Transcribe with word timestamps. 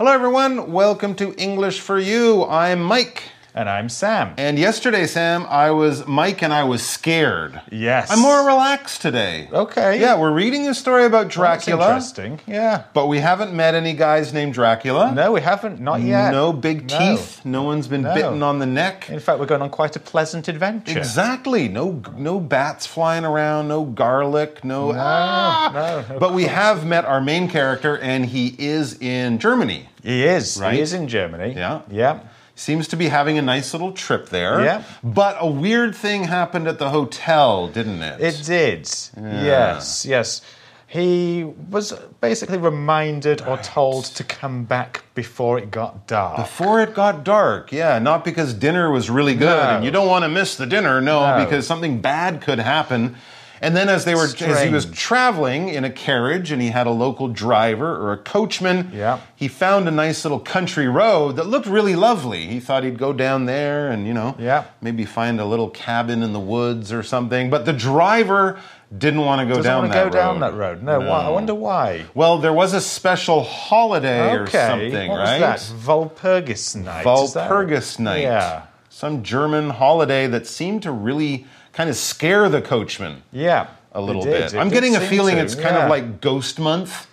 Hello, 0.00 0.12
everyone. 0.12 0.72
Welcome 0.72 1.14
to 1.16 1.34
English 1.36 1.80
for 1.80 1.98
You. 1.98 2.46
I'm 2.46 2.82
Mike. 2.82 3.22
And 3.54 3.68
I'm 3.68 3.90
Sam. 3.90 4.32
And 4.38 4.58
yesterday, 4.58 5.06
Sam, 5.06 5.44
I 5.46 5.72
was 5.72 6.06
Mike 6.06 6.40
and 6.40 6.54
I 6.54 6.64
was 6.64 6.86
scared. 6.86 7.60
Yes. 7.70 8.10
I'm 8.10 8.20
more 8.20 8.46
relaxed 8.46 9.02
today. 9.02 9.50
Okay. 9.52 10.00
Yeah, 10.00 10.18
we're 10.18 10.32
reading 10.32 10.68
a 10.68 10.74
story 10.74 11.04
about 11.04 11.24
That's 11.24 11.34
Dracula. 11.34 11.86
interesting. 11.88 12.40
Yeah. 12.46 12.84
But 12.94 13.08
we 13.08 13.18
haven't 13.18 13.52
met 13.52 13.74
any 13.74 13.92
guys 13.92 14.32
named 14.32 14.54
Dracula. 14.54 15.12
No, 15.12 15.32
we 15.32 15.42
haven't. 15.42 15.80
Not 15.80 16.00
yet. 16.00 16.30
No 16.30 16.54
big 16.54 16.88
teeth. 16.88 17.44
No 17.44 17.64
one's 17.64 17.86
been 17.88 18.02
No. 18.02 18.14
bitten 18.14 18.42
on 18.42 18.58
the 18.58 18.66
neck. 18.66 19.10
In 19.10 19.20
fact, 19.20 19.38
we're 19.38 19.46
going 19.46 19.60
on 19.62 19.68
quite 19.68 19.96
a 19.96 20.00
pleasant 20.00 20.48
adventure. 20.48 20.96
Exactly. 20.96 21.68
No, 21.68 22.00
no 22.16 22.40
bats 22.40 22.86
flying 22.86 23.26
around. 23.26 23.68
No 23.68 23.84
garlic. 23.84 24.64
No. 24.64 24.94
ah! 24.94 25.70
no, 25.74 26.14
no 26.14 26.18
but 26.20 26.32
we 26.32 26.44
have 26.44 26.86
met 26.86 27.04
our 27.04 27.20
main 27.20 27.48
character, 27.50 27.98
and 27.98 28.24
he 28.24 28.54
is 28.58 28.96
in 29.02 29.38
Germany. 29.38 29.89
He 30.02 30.24
is. 30.24 30.58
Right? 30.60 30.74
He 30.74 30.80
is 30.80 30.92
in 30.92 31.08
Germany. 31.08 31.54
Yeah. 31.54 31.82
Yeah. 31.90 32.20
Seems 32.54 32.88
to 32.88 32.96
be 32.96 33.08
having 33.08 33.38
a 33.38 33.42
nice 33.42 33.72
little 33.72 33.92
trip 33.92 34.28
there. 34.28 34.62
Yeah. 34.62 34.82
But 35.02 35.36
a 35.40 35.46
weird 35.50 35.94
thing 35.94 36.24
happened 36.24 36.68
at 36.68 36.78
the 36.78 36.90
hotel, 36.90 37.68
didn't 37.68 38.02
it? 38.02 38.20
It 38.20 38.42
did. 38.44 38.88
Yes. 39.16 40.04
Yes. 40.04 40.42
He 40.86 41.44
was 41.70 41.92
basically 42.20 42.58
reminded 42.58 43.42
or 43.42 43.56
told 43.58 44.06
to 44.06 44.24
come 44.24 44.64
back 44.64 45.04
before 45.14 45.56
it 45.56 45.70
got 45.70 46.08
dark. 46.08 46.36
Before 46.36 46.80
it 46.82 46.94
got 46.94 47.22
dark, 47.22 47.70
yeah. 47.70 48.00
Not 48.00 48.24
because 48.24 48.52
dinner 48.54 48.90
was 48.90 49.08
really 49.08 49.34
good 49.34 49.44
No. 49.46 49.76
and 49.76 49.84
you 49.84 49.92
don't 49.92 50.08
want 50.08 50.24
to 50.24 50.28
miss 50.28 50.56
the 50.56 50.66
dinner, 50.66 51.00
no, 51.00 51.36
No. 51.38 51.44
because 51.44 51.64
something 51.64 52.00
bad 52.00 52.40
could 52.40 52.58
happen. 52.58 53.14
And 53.62 53.76
then 53.76 53.88
as 53.88 54.04
they 54.04 54.14
were 54.14 54.24
as 54.24 54.62
he 54.62 54.70
was 54.70 54.86
traveling 54.86 55.68
in 55.68 55.84
a 55.84 55.90
carriage 55.90 56.50
and 56.50 56.62
he 56.62 56.68
had 56.68 56.86
a 56.86 56.90
local 56.90 57.28
driver 57.28 57.94
or 57.94 58.12
a 58.12 58.16
coachman, 58.16 58.90
Yeah. 58.94 59.18
he 59.36 59.48
found 59.48 59.86
a 59.86 59.90
nice 59.90 60.24
little 60.24 60.38
country 60.40 60.88
road 60.88 61.36
that 61.36 61.46
looked 61.46 61.66
really 61.66 61.94
lovely. 61.94 62.46
He 62.46 62.58
thought 62.60 62.84
he'd 62.84 62.98
go 62.98 63.12
down 63.12 63.44
there 63.46 63.90
and, 63.90 64.06
you 64.06 64.14
know, 64.14 64.34
Yeah. 64.38 64.64
maybe 64.80 65.04
find 65.04 65.40
a 65.40 65.44
little 65.44 65.68
cabin 65.68 66.22
in 66.22 66.32
the 66.32 66.40
woods 66.40 66.92
or 66.92 67.02
something. 67.02 67.50
But 67.50 67.66
the 67.66 67.72
driver 67.74 68.56
didn't 68.96 69.24
want 69.24 69.40
to 69.40 69.44
go 69.46 69.56
Doesn't 69.56 69.64
down 69.70 69.82
want 69.82 69.92
that 69.92 70.04
to 70.04 70.10
go 70.10 70.16
road. 70.18 70.22
down 70.24 70.40
that 70.40 70.54
road. 70.54 70.82
No. 70.82 71.00
Why? 71.00 71.26
I 71.26 71.28
wonder 71.28 71.54
why. 71.54 72.04
Well, 72.14 72.38
there 72.38 72.52
was 72.52 72.72
a 72.74 72.80
special 72.80 73.42
holiday 73.44 74.32
or 74.32 74.46
something, 74.48 75.08
what 75.10 75.18
right? 75.18 75.40
was 75.40 75.68
that? 75.70 75.76
Walpurgis 75.86 76.76
night. 76.76 77.06
is 77.06 77.34
that- 77.34 77.50
Walpurgis 77.50 77.98
night. 77.98 78.22
Yeah. 78.22 78.62
Some 78.88 79.22
German 79.22 79.70
holiday 79.70 80.26
that 80.26 80.46
seemed 80.46 80.82
to 80.82 80.90
really 80.90 81.46
kind 81.72 81.88
of 81.90 81.96
scare 81.96 82.48
the 82.48 82.60
coachman 82.62 83.22
Yeah. 83.32 83.68
a 83.92 84.00
little 84.00 84.24
bit. 84.24 84.52
It 84.54 84.58
I'm 84.58 84.68
getting 84.68 84.96
a 84.96 85.00
feeling 85.00 85.36
to, 85.36 85.42
it's 85.42 85.54
kind 85.54 85.76
yeah. 85.76 85.84
of 85.84 85.90
like 85.90 86.20
ghost 86.20 86.58
month 86.58 87.06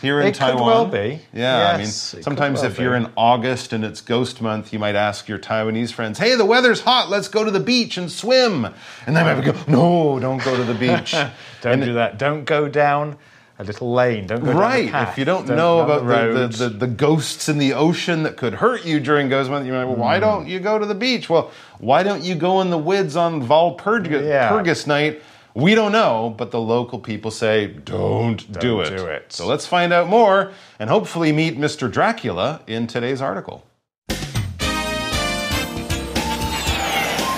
here 0.00 0.20
in 0.20 0.26
It 0.26 0.32
could 0.32 0.38
Taiwan. 0.40 0.66
well 0.66 0.86
be. 0.86 1.20
Yeah, 1.32 1.68
I 1.68 1.72
mean, 1.76 1.80
Yes, 1.86 2.12
it 2.12 2.16
could 2.18 2.24
sometimes 2.24 2.60
well 2.60 2.70
if 2.70 2.78
you're 2.78 2.98
be. 2.98 3.04
in 3.06 3.10
August 3.16 3.72
and 3.72 3.84
it's 3.84 4.00
ghost 4.02 4.42
month, 4.42 4.72
you 4.72 4.78
might 4.78 4.94
ask 4.96 5.28
your 5.28 5.38
Taiwanese 5.38 5.92
friends, 5.92 6.18
"Hey, 6.18 6.34
the 6.34 6.44
weather's 6.44 6.82
hot. 6.82 7.08
Let's 7.08 7.28
go 7.28 7.42
to 7.44 7.50
the 7.50 7.60
beach 7.60 7.96
and 7.96 8.10
swim." 8.12 8.66
And 9.06 9.16
they 9.16 9.22
might 9.22 9.42
go, 9.44 9.54
"No, 9.66 10.18
don't 10.20 10.42
go 10.44 10.56
to 10.56 10.64
the 10.64 10.74
beach." 10.74 11.12
Don't 11.62 11.72
And- 11.74 11.84
do 11.84 11.94
that. 11.94 12.18
Don't 12.18 12.44
go 12.44 12.68
down 12.68 13.16
a 13.58 13.62
little 13.64 13.92
lane. 13.92 14.26
Don't 14.26 14.40
go 14.40 14.46
down 14.52 14.56
Right. 14.56 14.86
the 14.86 14.90
path. 14.92 15.12
If 15.12 15.18
you 15.18 15.24
don't, 15.24 15.46
Don't 15.46 15.56
know 15.56 15.80
about 15.80 16.00
the, 16.06 16.06
the, 16.08 16.34
roads. 16.34 16.58
the, 16.58 16.68
the 16.70 16.86
ghosts 16.86 17.48
in 17.48 17.58
the 17.58 17.72
ocean 17.74 18.22
that 18.24 18.36
could 18.36 18.54
hurt 18.54 18.84
you 18.84 18.98
during 19.00 19.28
Ghost 19.28 19.48
Month, 19.50 19.66
you 19.66 19.72
might, 19.72 19.84
well, 19.84 19.94
Hmm. 19.94 20.00
why 20.00 20.18
don't 20.18 20.46
you 20.48 20.58
go 20.60 20.78
to 20.78 20.86
the 20.86 20.94
beach? 20.94 21.30
Well, 21.30 21.50
why 21.78 22.02
don't 22.02 22.22
you 22.24 22.34
go 22.34 22.60
in 22.60 22.70
the 22.70 22.78
woods 22.78 23.14
on 23.16 23.46
Walpurgis 23.46 24.26
Yeah. 24.26 24.74
Night? 24.86 25.22
We 25.56 25.76
don't 25.76 25.92
know, 25.92 26.34
but 26.36 26.50
the 26.50 26.60
local 26.60 26.98
people 26.98 27.30
say, 27.30 27.68
don't, 27.68 28.38
do, 28.58 28.78
Don't 28.78 28.86
it. 28.92 28.96
do 28.96 29.06
it. 29.06 29.32
So 29.32 29.46
let's 29.46 29.66
find 29.66 29.92
out 29.92 30.08
more 30.08 30.50
and 30.80 30.90
hopefully 30.90 31.30
meet 31.30 31.56
Mr. 31.56 31.88
Dracula 31.88 32.60
in 32.66 32.88
today's 32.88 33.22
article. 33.22 33.64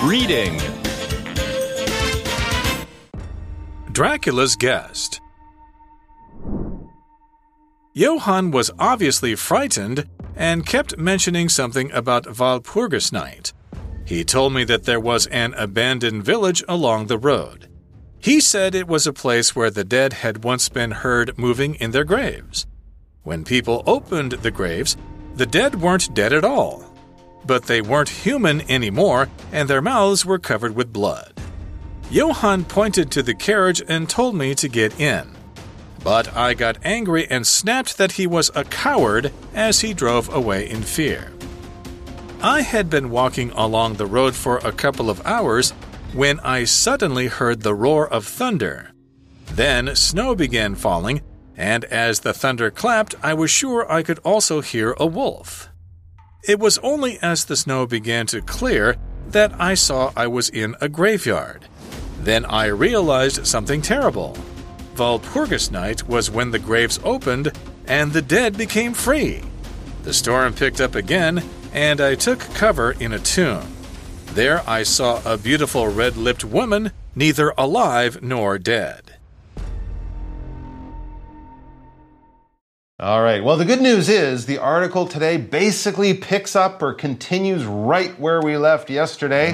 Reading 0.03 0.59
Dracula's 3.91 4.55
Guest 4.55 5.21
Johann 7.97 8.51
was 8.51 8.69
obviously 8.77 9.33
frightened 9.33 10.07
and 10.35 10.67
kept 10.67 10.99
mentioning 10.99 11.49
something 11.49 11.91
about 11.91 12.25
Walpurgis 12.25 13.11
night. 13.11 13.53
He 14.05 14.23
told 14.23 14.53
me 14.53 14.63
that 14.65 14.83
there 14.83 14.99
was 14.99 15.25
an 15.27 15.55
abandoned 15.55 16.23
village 16.23 16.63
along 16.67 17.07
the 17.07 17.17
road. 17.17 17.67
He 18.19 18.39
said 18.39 18.75
it 18.75 18.87
was 18.87 19.07
a 19.07 19.13
place 19.13 19.55
where 19.55 19.71
the 19.71 19.83
dead 19.83 20.13
had 20.13 20.43
once 20.43 20.69
been 20.69 20.91
heard 20.91 21.39
moving 21.39 21.73
in 21.73 21.89
their 21.89 22.03
graves. 22.03 22.67
When 23.23 23.43
people 23.43 23.83
opened 23.87 24.33
the 24.33 24.51
graves, 24.51 24.95
the 25.33 25.47
dead 25.47 25.81
weren't 25.81 26.13
dead 26.13 26.33
at 26.33 26.45
all. 26.45 26.85
But 27.47 27.63
they 27.65 27.81
weren't 27.81 28.09
human 28.09 28.61
anymore, 28.69 29.27
and 29.51 29.67
their 29.67 29.81
mouths 29.81 30.23
were 30.23 30.37
covered 30.37 30.75
with 30.75 30.93
blood. 30.93 31.33
Johann 32.11 32.63
pointed 32.65 33.09
to 33.13 33.23
the 33.23 33.33
carriage 33.33 33.81
and 33.89 34.07
told 34.07 34.35
me 34.35 34.53
to 34.53 34.69
get 34.69 34.99
in. 34.99 35.36
But 36.03 36.35
I 36.35 36.53
got 36.53 36.77
angry 36.83 37.27
and 37.29 37.45
snapped 37.45 37.97
that 37.97 38.13
he 38.13 38.27
was 38.27 38.51
a 38.55 38.63
coward 38.63 39.31
as 39.53 39.81
he 39.81 39.93
drove 39.93 40.33
away 40.33 40.69
in 40.69 40.81
fear. 40.81 41.31
I 42.41 42.61
had 42.61 42.89
been 42.89 43.09
walking 43.09 43.51
along 43.51 43.95
the 43.95 44.05
road 44.05 44.35
for 44.35 44.57
a 44.59 44.71
couple 44.71 45.09
of 45.09 45.25
hours 45.25 45.71
when 46.13 46.39
I 46.41 46.65
suddenly 46.65 47.27
heard 47.27 47.61
the 47.61 47.73
roar 47.73 48.07
of 48.07 48.25
thunder. 48.25 48.91
Then 49.47 49.95
snow 49.95 50.35
began 50.35 50.75
falling, 50.75 51.21
and 51.55 51.83
as 51.85 52.19
the 52.19 52.33
thunder 52.33 52.69
clapped, 52.69 53.15
I 53.23 53.33
was 53.33 53.49
sure 53.49 53.91
I 53.91 54.03
could 54.03 54.19
also 54.19 54.61
hear 54.61 54.95
a 54.97 55.05
wolf. 55.07 55.69
It 56.47 56.59
was 56.59 56.77
only 56.79 57.17
as 57.21 57.45
the 57.45 57.55
snow 57.55 57.87
began 57.87 58.27
to 58.27 58.41
clear 58.41 58.95
that 59.29 59.59
I 59.59 59.73
saw 59.73 60.13
I 60.15 60.27
was 60.27 60.49
in 60.49 60.75
a 60.79 60.87
graveyard. 60.87 61.65
Then 62.19 62.45
I 62.45 62.67
realized 62.67 63.45
something 63.45 63.81
terrible. 63.81 64.37
Walpurgis 64.97 65.71
night 65.71 66.07
was 66.07 66.31
when 66.31 66.51
the 66.51 66.59
graves 66.59 66.99
opened 67.03 67.51
and 67.87 68.11
the 68.11 68.21
dead 68.21 68.57
became 68.57 68.93
free. 68.93 69.41
The 70.03 70.13
storm 70.13 70.53
picked 70.53 70.81
up 70.81 70.95
again, 70.95 71.43
and 71.73 72.01
I 72.01 72.15
took 72.15 72.39
cover 72.53 72.91
in 72.93 73.13
a 73.13 73.19
tomb. 73.19 73.75
There 74.33 74.61
I 74.67 74.83
saw 74.83 75.21
a 75.25 75.37
beautiful 75.37 75.87
red 75.87 76.17
lipped 76.17 76.43
woman, 76.43 76.91
neither 77.15 77.53
alive 77.57 78.21
nor 78.21 78.57
dead. 78.57 79.06
All 83.07 83.21
right. 83.21 83.41
Well, 83.41 83.55
the 83.55 83.63
good 83.63 83.79
news 83.79 84.09
is 84.09 84.47
the 84.47 84.57
article 84.57 85.07
today 85.07 85.37
basically 85.37 86.13
picks 86.13 86.57
up 86.57 86.81
or 86.81 86.93
continues 86.93 87.63
right 87.63 88.19
where 88.19 88.41
we 88.41 88.57
left 88.57 88.89
yesterday. 88.89 89.53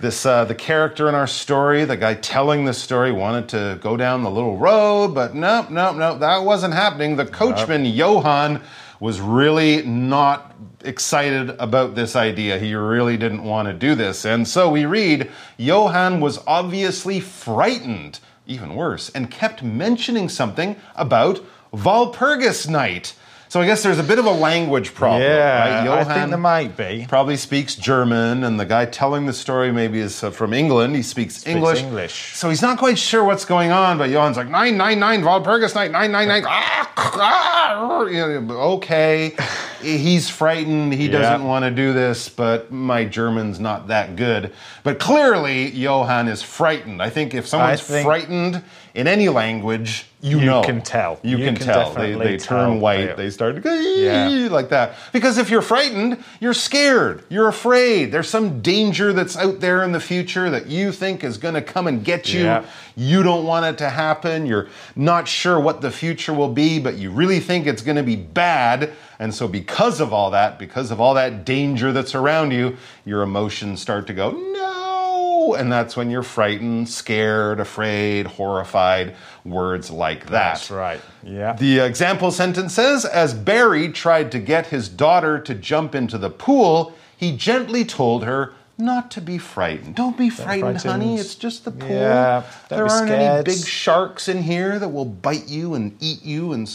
This 0.00 0.26
uh, 0.26 0.44
the 0.44 0.56
character 0.56 1.08
in 1.08 1.14
our 1.14 1.28
story, 1.28 1.84
the 1.84 1.96
guy 1.96 2.14
telling 2.14 2.64
the 2.64 2.74
story, 2.74 3.12
wanted 3.12 3.48
to 3.50 3.78
go 3.80 3.96
down 3.96 4.24
the 4.24 4.30
little 4.30 4.56
road, 4.56 5.14
but 5.14 5.36
nope, 5.36 5.70
nope, 5.70 5.94
nope, 5.98 6.18
that 6.18 6.38
wasn't 6.38 6.74
happening. 6.74 7.14
The 7.14 7.26
coachman 7.26 7.84
Johann 7.84 8.60
was 8.98 9.20
really 9.20 9.82
not 9.82 10.52
excited 10.82 11.50
about 11.60 11.94
this 11.94 12.16
idea. 12.16 12.58
He 12.58 12.74
really 12.74 13.16
didn't 13.16 13.44
want 13.44 13.68
to 13.68 13.72
do 13.72 13.94
this, 13.94 14.24
and 14.24 14.48
so 14.48 14.68
we 14.68 14.84
read 14.84 15.30
Johann 15.58 16.20
was 16.20 16.40
obviously 16.44 17.20
frightened, 17.20 18.18
even 18.48 18.74
worse, 18.74 19.10
and 19.10 19.30
kept 19.30 19.62
mentioning 19.62 20.28
something 20.28 20.74
about 20.96 21.40
Walpurgis 21.72 22.68
night. 22.68 23.14
So 23.50 23.60
I 23.60 23.66
guess 23.66 23.82
there's 23.82 23.98
a 23.98 24.04
bit 24.04 24.20
of 24.20 24.26
a 24.26 24.30
language 24.30 24.94
problem, 24.94 25.22
yeah, 25.22 25.84
right? 25.84 26.06
I 26.06 26.14
think 26.14 26.30
there 26.30 26.38
might 26.38 26.76
be. 26.76 27.04
probably 27.08 27.36
speaks 27.36 27.74
German, 27.74 28.44
and 28.44 28.60
the 28.60 28.64
guy 28.64 28.86
telling 28.86 29.26
the 29.26 29.32
story 29.32 29.72
maybe 29.72 29.98
is 29.98 30.22
uh, 30.22 30.30
from 30.30 30.52
England. 30.52 30.94
He 30.94 31.02
speaks, 31.02 31.44
English. 31.44 31.82
English. 31.82 32.36
So 32.36 32.48
he's 32.48 32.62
not 32.62 32.78
quite 32.78 32.96
sure 32.96 33.24
what's 33.24 33.44
going 33.44 33.72
on, 33.72 33.98
but 33.98 34.08
Johann's 34.08 34.36
like, 34.36 34.48
999, 34.48 35.22
Walpurgis 35.22 35.74
night, 35.74 35.90
999. 35.90 36.44
ah, 36.48 36.92
ah, 36.96 38.66
okay. 38.76 39.34
He's 39.80 40.28
frightened. 40.28 40.92
He 40.92 41.08
doesn't 41.08 41.46
want 41.46 41.64
to 41.64 41.70
do 41.70 41.92
this, 41.92 42.28
but 42.28 42.70
my 42.70 43.04
German's 43.04 43.58
not 43.60 43.88
that 43.88 44.16
good. 44.16 44.52
But 44.82 44.98
clearly, 44.98 45.70
Johann 45.70 46.28
is 46.28 46.42
frightened. 46.42 47.02
I 47.02 47.10
think 47.10 47.34
if 47.34 47.46
someone's 47.46 47.80
think- 47.82 48.04
frightened 48.04 48.62
in 48.94 49.06
any 49.06 49.28
language, 49.28 50.06
you, 50.20 50.40
You 50.40 50.46
know. 50.46 50.62
can 50.62 50.82
tell. 50.82 51.18
You, 51.22 51.38
You 51.38 51.44
can, 51.46 51.56
can 51.56 51.66
tell. 51.66 51.92
They, 51.94 52.12
they 52.14 52.36
turn 52.36 52.70
tell. 52.72 52.78
white. 52.78 53.16
They- 53.16 53.24
They 53.24 53.30
start 53.30 53.54
to 53.54 53.60
go 53.60 53.72
Yeah. 53.72 54.48
like 54.50 54.68
that. 54.70 54.94
Because 55.12 55.38
if 55.38 55.48
you're 55.48 55.62
frightened, 55.62 56.18
you're 56.40 56.52
scared. 56.54 57.22
You're 57.28 57.48
afraid. 57.48 58.10
There's 58.12 58.28
some 58.28 58.60
danger 58.60 59.12
that's 59.12 59.36
out 59.36 59.60
there 59.60 59.82
in 59.84 59.92
the 59.92 60.00
future 60.00 60.50
that 60.50 60.66
you 60.66 60.90
think 60.92 61.22
is 61.24 61.38
going 61.38 61.54
to 61.54 61.62
come 61.62 61.86
and 61.86 62.04
get 62.04 62.32
you. 62.34 62.44
Yeah. 62.44 62.64
You 62.96 63.22
don't 63.22 63.44
want 63.46 63.64
it 63.64 63.78
to 63.78 63.88
happen. 63.88 64.44
You're 64.44 64.66
not 64.96 65.28
sure 65.28 65.58
what 65.60 65.80
the 65.80 65.90
future 65.90 66.34
will 66.34 66.52
be, 66.52 66.78
but 66.80 66.96
you 66.96 67.10
really 67.12 67.40
think 67.40 67.66
it's 67.66 67.82
going 67.82 67.96
to 67.96 68.02
be 68.02 68.16
bad. 68.16 68.90
And 69.20 69.34
so, 69.34 69.46
because 69.46 70.00
of 70.00 70.14
all 70.14 70.30
that, 70.30 70.58
because 70.58 70.90
of 70.90 70.98
all 70.98 71.12
that 71.12 71.44
danger 71.44 71.92
that's 71.92 72.14
around 72.14 72.52
you, 72.52 72.78
your 73.04 73.20
emotions 73.20 73.82
start 73.82 74.06
to 74.06 74.14
go, 74.14 74.30
no. 74.30 75.54
and 75.54 75.70
that's 75.70 75.94
when 75.94 76.10
you're 76.10 76.22
frightened, 76.22 76.88
scared, 76.88 77.60
afraid, 77.60 78.26
horrified, 78.26 79.14
words 79.44 79.90
like 79.90 80.22
that. 80.24 80.30
That's 80.30 80.70
right. 80.70 81.02
Yeah. 81.22 81.52
The 81.52 81.80
example 81.80 82.30
sentence 82.30 82.72
says 82.72 83.04
As 83.04 83.34
Barry 83.34 83.90
tried 83.92 84.32
to 84.32 84.38
get 84.38 84.68
his 84.68 84.88
daughter 84.88 85.38
to 85.38 85.54
jump 85.54 85.94
into 85.94 86.16
the 86.16 86.30
pool, 86.30 86.94
he 87.14 87.36
gently 87.36 87.84
told 87.84 88.24
her 88.24 88.54
not 88.78 89.10
to 89.10 89.20
be 89.20 89.36
frightened. 89.36 89.96
Don't 89.96 90.16
be 90.16 90.30
frightened, 90.30 90.80
frightened. 90.80 91.02
honey. 91.02 91.16
It's 91.18 91.34
just 91.34 91.66
the 91.66 91.70
pool. 91.70 91.90
Yeah, 91.90 92.44
there 92.70 92.86
aren't 92.86 93.10
any 93.10 93.42
big 93.42 93.58
sharks 93.66 94.28
in 94.28 94.42
here 94.42 94.78
that 94.78 94.88
will 94.88 95.04
bite 95.04 95.46
you 95.46 95.74
and 95.74 95.94
eat 96.00 96.24
you 96.24 96.54
and. 96.54 96.66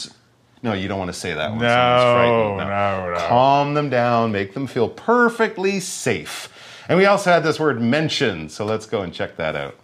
No, 0.65 0.73
you 0.73 0.87
don't 0.87 0.97
want 0.97 1.09
to 1.13 1.17
say 1.17 1.31
that 1.31 1.51
when 1.51 1.59
No, 1.59 1.67
someone's 1.67 2.57
frightened. 2.57 2.57
no, 2.57 3.13
no. 3.13 3.27
Calm 3.27 3.73
them 3.75 3.89
down, 3.91 4.31
make 4.31 4.55
them 4.55 4.65
feel 4.65 4.89
perfectly 4.89 5.79
safe. 5.79 6.49
And 6.89 6.97
we 6.97 7.05
also 7.05 7.31
had 7.31 7.43
this 7.43 7.59
word 7.59 7.79
mentioned, 7.79 8.51
so 8.51 8.65
let's 8.65 8.87
go 8.87 9.01
and 9.01 9.13
check 9.13 9.37
that 9.37 9.55
out. 9.55 9.75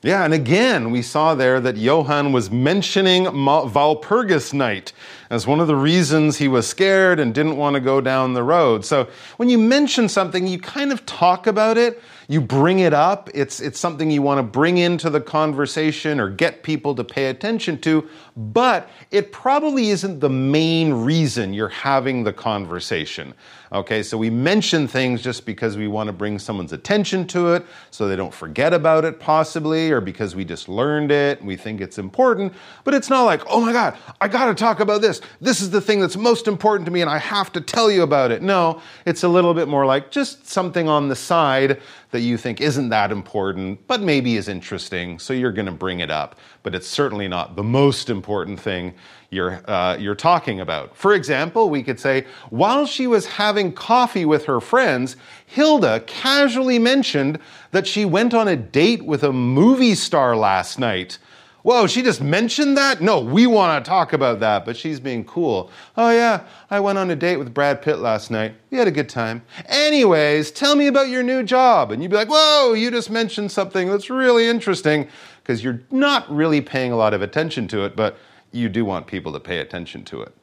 Yeah, 0.00 0.24
and 0.24 0.32
again, 0.32 0.92
we 0.92 1.02
saw 1.02 1.34
there 1.34 1.60
that 1.60 1.76
Johann 1.76 2.30
was 2.32 2.52
mentioning 2.52 3.24
Ma- 3.34 3.66
Walpurgis 3.66 4.52
night 4.52 4.92
as 5.28 5.44
one 5.46 5.58
of 5.58 5.66
the 5.66 5.76
reasons 5.76 6.38
he 6.38 6.46
was 6.46 6.68
scared 6.68 7.18
and 7.18 7.34
didn't 7.34 7.56
want 7.56 7.74
to 7.74 7.80
go 7.80 8.00
down 8.00 8.34
the 8.34 8.42
road. 8.44 8.84
So 8.84 9.08
when 9.38 9.48
you 9.48 9.58
mention 9.58 10.08
something, 10.08 10.46
you 10.46 10.58
kind 10.60 10.92
of 10.92 11.04
talk 11.04 11.48
about 11.48 11.76
it, 11.78 12.00
you 12.28 12.40
bring 12.40 12.80
it 12.80 12.92
up. 12.92 13.30
It's, 13.34 13.60
it's 13.60 13.78
something 13.78 14.10
you 14.10 14.22
want 14.22 14.38
to 14.38 14.42
bring 14.42 14.78
into 14.78 15.10
the 15.10 15.20
conversation 15.20 16.20
or 16.20 16.30
get 16.30 16.62
people 16.62 16.94
to 16.94 17.04
pay 17.04 17.26
attention 17.26 17.78
to, 17.82 18.08
but 18.36 18.88
it 19.10 19.32
probably 19.32 19.90
isn't 19.90 20.20
the 20.20 20.30
main 20.30 20.92
reason 20.92 21.52
you're 21.52 21.68
having 21.68 22.24
the 22.24 22.32
conversation. 22.32 23.34
Okay, 23.72 24.02
so 24.02 24.18
we 24.18 24.28
mention 24.28 24.86
things 24.86 25.22
just 25.22 25.46
because 25.46 25.78
we 25.78 25.88
want 25.88 26.06
to 26.08 26.12
bring 26.12 26.38
someone's 26.38 26.74
attention 26.74 27.26
to 27.28 27.54
it 27.54 27.64
so 27.90 28.06
they 28.06 28.16
don't 28.16 28.34
forget 28.34 28.74
about 28.74 29.06
it, 29.06 29.18
possibly, 29.18 29.90
or 29.90 30.02
because 30.02 30.36
we 30.36 30.44
just 30.44 30.68
learned 30.68 31.10
it 31.10 31.38
and 31.38 31.48
we 31.48 31.56
think 31.56 31.80
it's 31.80 31.96
important. 31.96 32.52
But 32.84 32.92
it's 32.92 33.08
not 33.08 33.22
like, 33.22 33.40
oh 33.48 33.62
my 33.62 33.72
God, 33.72 33.96
I 34.20 34.28
got 34.28 34.46
to 34.46 34.54
talk 34.54 34.80
about 34.80 35.00
this. 35.00 35.22
This 35.40 35.62
is 35.62 35.70
the 35.70 35.80
thing 35.80 36.00
that's 36.00 36.18
most 36.18 36.48
important 36.48 36.84
to 36.84 36.92
me 36.92 37.00
and 37.00 37.08
I 37.08 37.16
have 37.16 37.50
to 37.52 37.62
tell 37.62 37.90
you 37.90 38.02
about 38.02 38.30
it. 38.30 38.42
No, 38.42 38.82
it's 39.06 39.22
a 39.22 39.28
little 39.28 39.54
bit 39.54 39.68
more 39.68 39.86
like 39.86 40.10
just 40.10 40.46
something 40.46 40.86
on 40.86 41.08
the 41.08 41.16
side 41.16 41.80
that 42.10 42.20
you 42.20 42.36
think 42.36 42.60
isn't 42.60 42.90
that 42.90 43.10
important, 43.10 43.86
but 43.86 44.02
maybe 44.02 44.36
is 44.36 44.48
interesting. 44.48 45.18
So 45.18 45.32
you're 45.32 45.50
going 45.50 45.64
to 45.64 45.72
bring 45.72 46.00
it 46.00 46.10
up. 46.10 46.38
But 46.62 46.74
it's 46.74 46.86
certainly 46.86 47.26
not 47.26 47.56
the 47.56 47.62
most 47.62 48.08
important 48.08 48.60
thing 48.60 48.94
you're, 49.30 49.68
uh, 49.68 49.96
you're 49.96 50.14
talking 50.14 50.60
about. 50.60 50.96
For 50.96 51.14
example, 51.14 51.70
we 51.70 51.82
could 51.82 51.98
say, 51.98 52.26
while 52.50 52.86
she 52.86 53.06
was 53.06 53.26
having 53.26 53.72
coffee 53.72 54.24
with 54.24 54.44
her 54.44 54.60
friends, 54.60 55.16
Hilda 55.46 56.00
casually 56.06 56.78
mentioned 56.78 57.38
that 57.72 57.86
she 57.86 58.04
went 58.04 58.34
on 58.34 58.46
a 58.46 58.56
date 58.56 59.04
with 59.04 59.24
a 59.24 59.32
movie 59.32 59.94
star 59.94 60.36
last 60.36 60.78
night. 60.78 61.18
Whoa, 61.62 61.86
she 61.86 62.02
just 62.02 62.20
mentioned 62.20 62.76
that? 62.76 63.00
No, 63.00 63.20
we 63.20 63.46
want 63.46 63.84
to 63.84 63.88
talk 63.88 64.12
about 64.12 64.40
that, 64.40 64.64
but 64.64 64.76
she's 64.76 64.98
being 64.98 65.24
cool. 65.24 65.70
Oh, 65.96 66.10
yeah, 66.10 66.42
I 66.70 66.80
went 66.80 66.98
on 66.98 67.10
a 67.10 67.16
date 67.16 67.36
with 67.36 67.54
Brad 67.54 67.82
Pitt 67.82 68.00
last 68.00 68.30
night. 68.30 68.54
We 68.70 68.78
had 68.78 68.88
a 68.88 68.92
good 68.92 69.08
time. 69.08 69.42
Anyways, 69.66 70.50
tell 70.50 70.74
me 70.74 70.88
about 70.88 71.08
your 71.08 71.22
new 71.22 71.44
job. 71.44 71.92
And 71.92 72.02
you'd 72.02 72.10
be 72.10 72.16
like, 72.16 72.28
whoa, 72.28 72.72
you 72.72 72.90
just 72.90 73.10
mentioned 73.10 73.52
something 73.52 73.88
that's 73.88 74.10
really 74.10 74.48
interesting 74.48 75.08
because 75.42 75.62
you're 75.62 75.80
not 75.90 76.28
really 76.34 76.60
paying 76.60 76.90
a 76.90 76.96
lot 76.96 77.14
of 77.14 77.22
attention 77.22 77.68
to 77.68 77.84
it, 77.84 77.94
but 77.94 78.16
you 78.50 78.68
do 78.68 78.84
want 78.84 79.06
people 79.06 79.32
to 79.32 79.40
pay 79.40 79.58
attention 79.58 80.04
to 80.06 80.22
it. 80.22 80.34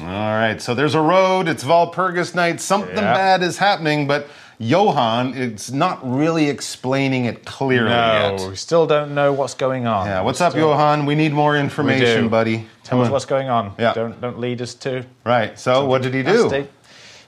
All 0.00 0.06
right, 0.06 0.60
so 0.60 0.74
there's 0.74 0.94
a 0.94 1.00
road, 1.02 1.48
it's 1.48 1.64
Walpurgis 1.64 2.34
night, 2.34 2.60
something 2.60 2.96
Yeah. 2.96 3.12
bad 3.14 3.42
is 3.42 3.58
happening, 3.58 4.06
but 4.06 4.26
Johann, 4.62 5.34
it's 5.34 5.70
not 5.72 5.98
really 6.08 6.48
explaining 6.48 7.24
it 7.24 7.44
clearly 7.44 7.88
no, 7.90 8.36
yet. 8.38 8.48
we 8.48 8.54
still 8.56 8.86
don't 8.86 9.12
know 9.14 9.32
what's 9.32 9.54
going 9.54 9.86
on. 9.86 10.06
Yeah, 10.06 10.20
what's 10.22 10.40
up, 10.40 10.52
still- 10.52 10.70
Johann? 10.70 11.04
We 11.04 11.14
need 11.16 11.32
more 11.32 11.56
information, 11.56 12.28
buddy. 12.28 12.58
Tell 12.84 12.90
Come 12.98 13.00
us 13.00 13.06
on. 13.06 13.12
what's 13.12 13.24
going 13.24 13.48
on. 13.48 13.74
Yeah. 13.78 13.92
Don't 13.92 14.20
don't 14.20 14.38
lead 14.38 14.62
us 14.62 14.74
to. 14.74 15.04
Right, 15.24 15.58
so 15.58 15.84
what 15.86 16.02
did 16.02 16.14
he 16.14 16.22
do? 16.22 16.48
nasty. 16.48 16.68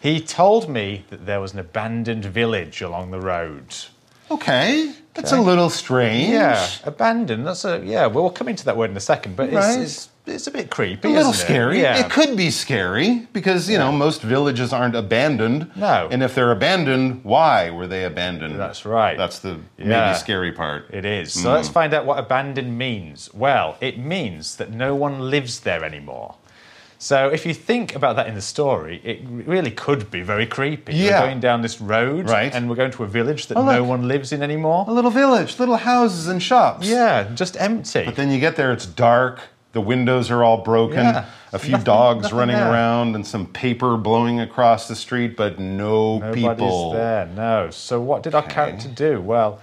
He 0.00 0.20
told 0.20 0.68
me 0.68 1.04
that 1.10 1.26
there 1.26 1.40
was 1.40 1.54
an 1.54 1.58
abandoned 1.58 2.24
village 2.24 2.82
along 2.82 3.10
the 3.10 3.20
road. 3.20 3.74
Okay, 4.30 4.92
that's 5.14 5.32
a 5.32 5.40
little 5.40 5.70
strange. 5.70 6.30
Yeah, 6.30 6.66
abandoned. 6.84 7.46
That's 7.46 7.64
a 7.64 7.82
yeah. 7.84 8.06
Well, 8.06 8.22
we'll 8.24 8.30
come 8.32 8.48
into 8.48 8.64
that 8.66 8.76
word 8.76 8.90
in 8.90 8.96
a 8.96 9.00
second, 9.00 9.34
but 9.36 9.52
Right. 9.52 9.80
it's, 9.80 9.92
it's 9.92 10.08
a 10.26 10.50
bit 10.50 10.70
creepy. 10.70 11.08
A 11.08 11.10
little 11.10 11.30
isn't 11.32 11.42
it? 11.42 11.46
scary. 11.46 11.80
Yeah. 11.82 11.98
It 11.98 12.10
could 12.10 12.36
be 12.36 12.50
scary 12.50 13.26
because, 13.32 13.68
you 13.68 13.78
know, 13.78 13.92
most 13.92 14.22
villages 14.22 14.72
aren't 14.72 14.96
abandoned. 14.96 15.70
No. 15.76 16.08
And 16.10 16.22
if 16.22 16.34
they're 16.34 16.50
abandoned, 16.52 17.24
why 17.24 17.70
were 17.70 17.86
they 17.86 18.04
abandoned? 18.04 18.58
That's 18.58 18.84
right. 18.86 19.16
That's 19.18 19.38
the 19.38 19.58
Yeah. 19.78 20.06
maybe 20.06 20.18
scary 20.18 20.52
part. 20.52 20.86
It 20.90 21.04
is. 21.04 21.32
So 21.32 21.40
Hmm. 21.50 21.54
let's 21.56 21.68
find 21.68 21.92
out 21.94 22.04
what 22.06 22.18
abandoned 22.18 22.76
means. 22.78 23.28
Well, 23.34 23.76
it 23.80 23.98
means 23.98 24.56
that 24.56 24.70
no 24.70 24.94
one 24.94 25.30
lives 25.30 25.60
there 25.60 25.84
anymore. 25.84 26.36
So 26.96 27.28
if 27.28 27.44
you 27.44 27.52
think 27.52 27.94
about 27.94 28.16
that 28.16 28.26
in 28.28 28.34
the 28.34 28.40
story, 28.40 29.02
it 29.04 29.20
really 29.28 29.70
could 29.70 30.10
be 30.10 30.22
very 30.22 30.46
creepy. 30.46 30.94
Yeah. 30.94 31.20
We're 31.20 31.26
going 31.26 31.40
down 31.40 31.60
this 31.60 31.78
road 31.78 32.30
Right. 32.30 32.54
and 32.54 32.66
we're 32.70 32.76
going 32.76 32.92
to 32.92 33.04
a 33.04 33.06
village 33.06 33.48
that 33.48 33.58
Oh, 33.58 33.64
no 33.64 33.84
one 33.84 34.08
lives 34.08 34.32
in 34.32 34.42
anymore. 34.42 34.86
A 34.88 34.92
little 34.92 35.10
village, 35.10 35.58
little 35.58 35.76
houses 35.76 36.28
and 36.28 36.42
shops. 36.42 36.86
Yeah, 36.88 37.24
just 37.34 37.60
empty. 37.60 38.04
But 38.06 38.16
then 38.16 38.30
you 38.30 38.40
get 38.40 38.56
there, 38.56 38.72
it's 38.72 38.86
dark, 38.86 39.40
the 39.74 39.80
windows 39.82 40.30
are 40.30 40.42
all 40.42 40.58
broken, 40.58 41.04
Yeah. 41.04 41.26
a 41.52 41.58
few 41.58 41.72
Nothing- 41.72 41.84
dogs 41.84 42.22
nothing 42.22 42.38
running 42.38 42.56
there. 42.56 42.70
around, 42.72 43.14
and 43.14 43.26
some 43.26 43.46
paper 43.46 43.96
blowing 43.98 44.40
across 44.40 44.88
the 44.88 44.96
street, 44.96 45.36
but 45.36 45.58
no 45.58 46.18
Nobody's 46.18 46.44
people. 46.48 46.92
there. 46.92 47.26
No. 47.26 47.68
So 47.70 48.00
what 48.00 48.22
did 48.22 48.34
our 48.34 48.42
character 48.42 48.88
do? 48.88 49.20
Well, 49.20 49.60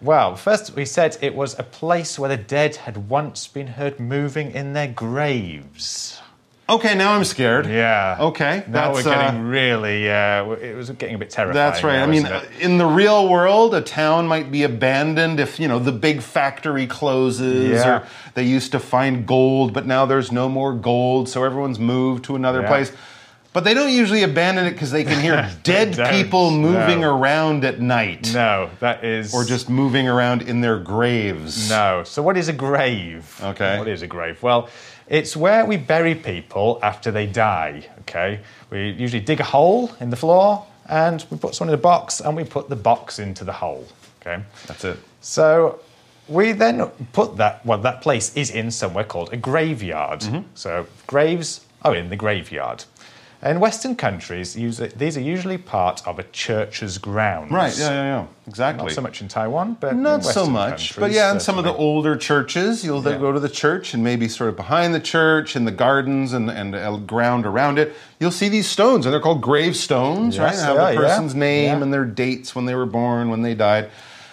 well, 0.00 0.36
first 0.36 0.74
we 0.76 0.84
said 0.84 1.16
it 1.22 1.34
was 1.34 1.58
a 1.58 1.62
place 1.62 2.18
where 2.18 2.28
the 2.28 2.36
dead 2.36 2.76
had 2.76 3.08
once 3.08 3.46
been 3.48 3.66
heard 3.68 3.98
moving 3.98 4.52
in 4.52 4.72
their 4.74 4.88
graves. 4.88 6.20
Okay, 6.70 6.94
now 6.94 7.12
I'm 7.14 7.24
scared. 7.24 7.66
Yeah. 7.66 8.18
Okay, 8.20 8.62
Now 8.68 8.92
we're 8.92 9.00
uh, 9.00 9.02
getting 9.04 9.42
really. 9.48 10.10
Uh, 10.10 10.50
it 10.52 10.76
was 10.76 10.90
getting 10.90 11.14
a 11.14 11.18
bit 11.18 11.30
terrifying. 11.30 11.54
That's 11.54 11.82
right. 11.82 11.96
now, 11.96 12.02
I 12.02 12.06
mean, 12.06 12.26
uh, 12.26 12.44
in 12.60 12.76
the 12.76 12.84
real 12.84 13.26
world, 13.26 13.74
a 13.74 13.80
town 13.80 14.26
might 14.28 14.50
be 14.52 14.64
abandoned 14.64 15.40
if, 15.40 15.58
you 15.58 15.66
know, 15.66 15.78
the 15.78 15.92
big 15.92 16.20
factory 16.20 16.86
closes 16.86 17.70
Yeah. 17.80 18.00
or 18.00 18.06
they 18.34 18.42
used 18.42 18.72
to 18.72 18.78
find 18.80 19.26
gold, 19.26 19.72
but 19.72 19.86
now 19.86 20.04
there's 20.04 20.30
no 20.30 20.46
more 20.50 20.74
gold, 20.74 21.30
so 21.30 21.42
everyone's 21.42 21.78
moved 21.78 22.24
to 22.26 22.36
another 22.36 22.60
Yeah. 22.60 22.68
place. 22.68 22.92
But 23.54 23.64
they 23.64 23.72
don't 23.72 23.90
usually 23.90 24.22
abandon 24.22 24.66
it 24.66 24.72
because 24.72 24.90
they 24.90 25.04
can 25.04 25.20
hear 25.20 25.50
dead 25.62 25.96
people 26.10 26.50
moving 26.50 27.00
No. 27.00 27.16
around 27.16 27.64
at 27.64 27.80
night 27.80 28.30
no, 28.34 28.68
that 28.80 29.02
is. 29.04 29.32
or 29.34 29.42
just 29.42 29.70
moving 29.70 30.06
around 30.06 30.42
in 30.42 30.60
their 30.60 30.78
graves. 30.78 31.70
No. 31.70 32.02
So 32.04 32.20
what 32.22 32.36
is 32.36 32.48
a 32.48 32.52
grave? 32.52 33.40
Okay. 33.42 33.78
What 33.78 33.88
is 33.88 34.02
a 34.02 34.06
grave? 34.06 34.42
Well, 34.42 34.68
it's 35.08 35.36
where 35.36 35.64
we 35.64 35.76
bury 35.76 36.14
people 36.14 36.78
after 36.82 37.10
they 37.10 37.26
die. 37.26 37.88
Okay. 38.00 38.40
We 38.70 38.90
usually 38.90 39.22
dig 39.22 39.40
a 39.40 39.44
hole 39.44 39.90
in 40.00 40.10
the 40.10 40.16
floor 40.16 40.66
and 40.86 41.24
we 41.30 41.36
put 41.38 41.54
someone 41.54 41.74
in 41.74 41.78
a 41.78 41.82
box 41.82 42.20
and 42.20 42.36
we 42.36 42.44
put 42.44 42.68
the 42.68 42.76
box 42.76 43.18
into 43.18 43.44
the 43.44 43.52
hole. 43.52 43.86
Okay. 44.20 44.42
That's 44.66 44.84
it. 44.84 44.98
So 45.20 45.80
we 46.28 46.52
then 46.52 46.86
put 47.12 47.36
that, 47.38 47.64
well, 47.64 47.78
that 47.78 48.02
place 48.02 48.36
is 48.36 48.50
in 48.50 48.70
somewhere 48.70 49.04
called 49.04 49.32
a 49.32 49.36
graveyard. 49.36 50.20
Mm-hmm. 50.20 50.48
So 50.54 50.86
graves 51.06 51.64
are 51.82 51.94
in 51.96 52.10
the 52.10 52.16
graveyard. 52.16 52.84
In 53.40 53.60
Western 53.60 53.94
countries, 53.94 54.54
these 54.54 55.16
are 55.16 55.20
usually 55.20 55.58
part 55.58 56.04
of 56.08 56.18
a 56.18 56.24
church's 56.24 56.98
grounds. 56.98 57.52
Right, 57.52 57.76
yeah, 57.78 57.90
yeah, 57.90 58.02
yeah. 58.02 58.26
Exactly. 58.48 58.86
Not 58.86 58.92
so 58.94 59.00
much 59.00 59.20
in 59.22 59.28
Taiwan, 59.28 59.76
but 59.78 59.92
in 59.92 60.02
Not 60.02 60.24
so 60.24 60.46
much, 60.46 60.96
but 60.96 61.12
yeah, 61.12 61.30
in 61.32 61.38
some 61.38 61.56
of 61.56 61.62
the 61.62 61.72
older 61.72 62.16
churches, 62.16 62.84
you'll 62.84 63.04
Yeah. 63.04 63.16
go 63.16 63.30
to 63.30 63.38
the 63.38 63.48
church 63.48 63.94
and 63.94 64.02
maybe 64.02 64.26
sort 64.26 64.50
of 64.50 64.56
behind 64.56 64.92
the 64.92 64.98
church 65.00 65.54
in 65.54 65.66
the 65.66 65.70
gardens 65.70 66.32
and, 66.32 66.50
and 66.50 66.74
uh, 66.74 66.96
ground 66.96 67.46
around 67.46 67.78
it, 67.78 67.94
you'll 68.18 68.32
see 68.32 68.48
these 68.48 68.66
stones, 68.66 69.06
and 69.06 69.12
they're 69.12 69.20
called 69.20 69.40
gravestones, 69.40 70.36
Yes, 70.36 70.42
right? 70.42 70.56
They 70.56 70.62
have 70.62 70.76
they 70.76 70.94
the 70.96 71.00
are, 71.00 71.02
yeah. 71.04 71.08
person's 71.08 71.34
name 71.36 71.76
Yeah. 71.78 71.82
and 71.84 71.92
their 71.92 72.04
dates 72.04 72.56
when 72.56 72.64
they 72.66 72.74
were 72.74 72.86
born, 72.86 73.30
when 73.30 73.42
they 73.42 73.54
died. 73.54 73.90